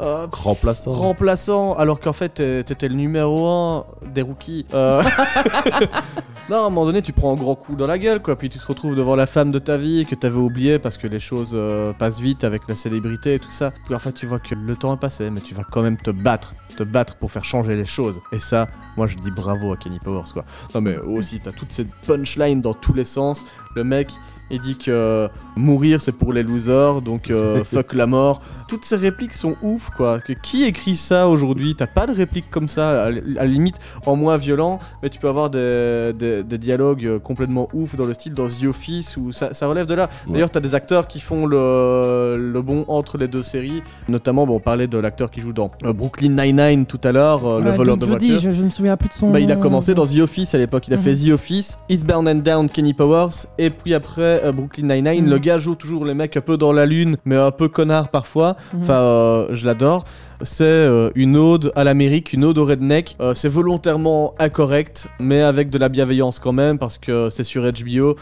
[0.00, 0.92] Euh, Remplaçant.
[0.92, 2.34] remplaçant alors qu'en fait
[2.64, 4.66] t'étais le numéro 1 des rookies.
[4.74, 5.02] Euh,
[6.50, 8.48] non, à un moment donné tu prends un grand coup dans la gueule quoi, puis
[8.48, 11.18] tu te retrouves devant la femme de ta vie que t'avais oublié parce que les
[11.18, 13.72] choses euh, passent vite avec la célébrité et tout ça.
[13.86, 15.96] Puis en fait tu vois que le temps est passé mais tu vas quand même
[15.96, 18.20] te battre, te battre pour faire changer les choses.
[18.32, 20.44] Et ça, moi je dis bravo à Kenny Powers quoi.
[20.74, 23.44] Non mais aussi t'as toutes ces punchlines dans tous les sens.
[23.74, 24.10] Le mec
[24.50, 28.40] il dit que mourir c'est pour les losers, donc euh, fuck la mort.
[28.68, 30.18] Toutes ces répliques sont ouf quoi.
[30.20, 31.74] Que, qui écrit ça aujourd'hui?
[31.76, 33.76] T'as pas de répliques comme ça, à, la limite
[34.06, 38.04] en moins violent, mais tu peux avoir des, des- des dialogues euh, complètement ouf dans
[38.04, 40.08] le style dans The Office où ça, ça relève de là.
[40.26, 40.34] Ouais.
[40.34, 43.82] D'ailleurs, t'as des acteurs qui font le, le bon entre les deux séries.
[44.08, 47.46] Notamment, bon, on parlait de l'acteur qui joue dans euh, Brooklyn Nine-Nine tout à l'heure,
[47.46, 48.38] euh, le voleur de voiture.
[48.38, 49.30] je, je me souviens plus de son.
[49.30, 50.84] Bah, il a commencé dans The Office à l'époque.
[50.88, 51.02] Il a Mhm.
[51.02, 55.24] fait The Office, Eastbound and Down, Kenny Powers, et puis après euh, Brooklyn Nine-Nine.
[55.24, 55.30] Mhm.
[55.30, 58.08] Le gars joue toujours les mecs un peu dans la lune, mais un peu connard
[58.08, 58.56] parfois.
[58.72, 58.80] Mhm.
[58.82, 60.04] Enfin, euh, je l'adore.
[60.42, 63.16] C'est euh, une ode à l'Amérique, une ode au redneck.
[63.34, 68.16] C'est volontairement incorrect, mais avec de la bienveillance quand même, parce que c'est sur HBO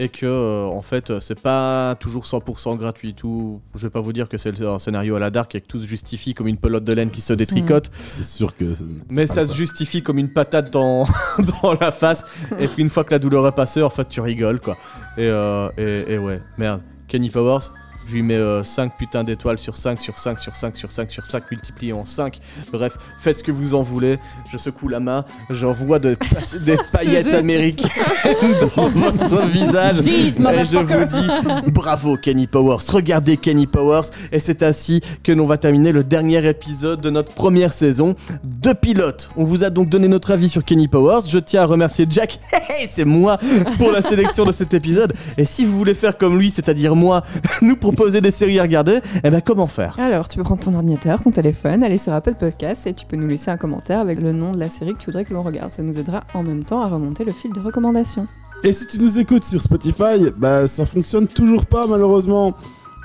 [0.00, 4.00] et que euh, en fait euh, c'est pas toujours 100% gratuit tout je vais pas
[4.00, 6.46] vous dire que c'est un scénario à la dark et que tout se justifie comme
[6.46, 8.64] une pelote de laine qui se détricote C'est sûr que.
[9.10, 11.04] mais ça se justifie comme une patate dans,
[11.62, 12.24] dans la face.
[12.58, 14.76] Et puis une fois que la douleur est passée, en fait, tu rigoles, quoi.
[15.16, 16.80] Et, euh, et, et ouais, merde.
[17.08, 17.72] Kenny Powers,
[18.10, 21.24] je lui mets 5 putains d'étoiles sur 5, sur 5, sur 5, sur 5, sur
[21.24, 22.40] 5, multiplié en 5.
[22.72, 24.18] Bref, faites ce que vous en voulez.
[24.50, 26.16] Je secoue la main, j'envoie de,
[26.64, 27.88] des paillettes américaines
[28.76, 30.02] dans votre visage.
[30.02, 32.80] Jeez, Et je vous dis bravo Kenny Powers.
[32.88, 34.10] Regardez Kenny Powers.
[34.32, 38.72] Et c'est ainsi que l'on va terminer le dernier épisode de notre première saison de
[38.72, 39.30] pilote.
[39.36, 41.28] On vous a donc donné notre avis sur Kenny Powers.
[41.28, 42.40] Je tiens à remercier Jack,
[42.88, 43.38] c'est moi,
[43.78, 45.12] pour la sélection de cet épisode.
[45.38, 47.22] Et si vous voulez faire comme lui, c'est-à-dire moi,
[47.62, 49.96] nous proposer des séries à regarder, eh ben comment faire?
[50.00, 53.16] Alors, tu peux prendre ton ordinateur, ton téléphone, aller sur Apple Podcast et tu peux
[53.16, 55.42] nous laisser un commentaire avec le nom de la série que tu voudrais que l'on
[55.42, 55.72] regarde.
[55.72, 58.26] Ça nous aidera en même temps à remonter le fil des recommandations.
[58.64, 62.54] Et si tu nous écoutes sur Spotify, bah ça fonctionne toujours pas malheureusement.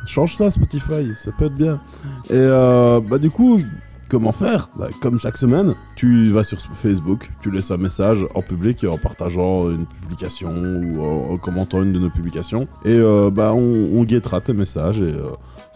[0.06, 1.82] Change ça Spotify, ça peut être bien.
[2.30, 3.60] Et euh, bah du coup,
[4.10, 4.70] comment faire?
[4.78, 8.98] Bah, Comme chaque semaine, tu vas sur Facebook, tu laisses un message en public en
[8.98, 12.68] partageant une publication ou en, en commentant une de nos publications.
[12.84, 15.32] Et euh, bah on, guettera tes messages et euh,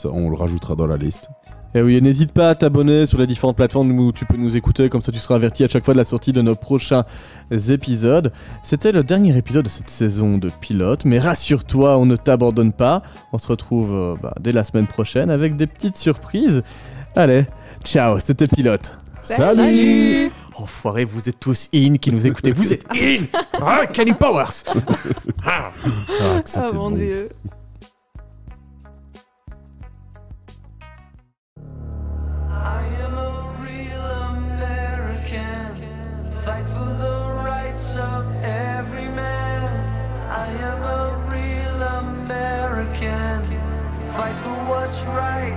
[0.05, 1.29] on le rajoutera dans la liste.
[1.75, 4.89] Et oui, n'hésite pas à t'abonner sur les différentes plateformes où tu peux nous écouter,
[4.89, 7.03] comme ça tu seras averti à chaque fois de la sortie de nos prochains
[7.51, 8.31] épisodes.
[8.63, 13.03] C'était le dernier épisode de cette saison de pilote, mais rassure-toi, on ne t'abandonne pas.
[13.33, 16.63] On se retrouve euh, bah, dès la semaine prochaine avec des petites surprises.
[17.15, 17.45] Allez,
[17.83, 18.97] ciao, c'était pilote.
[19.21, 23.25] Salut Enfoiré, vous êtes tous in qui nous écoutez, vous êtes in
[23.61, 24.63] Ah, Kenny Powers
[25.45, 25.71] Ah,
[26.45, 26.95] c'était Oh mon bon.
[26.95, 27.29] dieu.
[32.51, 34.05] I am a real
[34.35, 35.75] American.
[36.43, 39.63] Fight for the rights of every man.
[40.29, 43.43] I am a real American.
[44.11, 45.55] Fight for what's right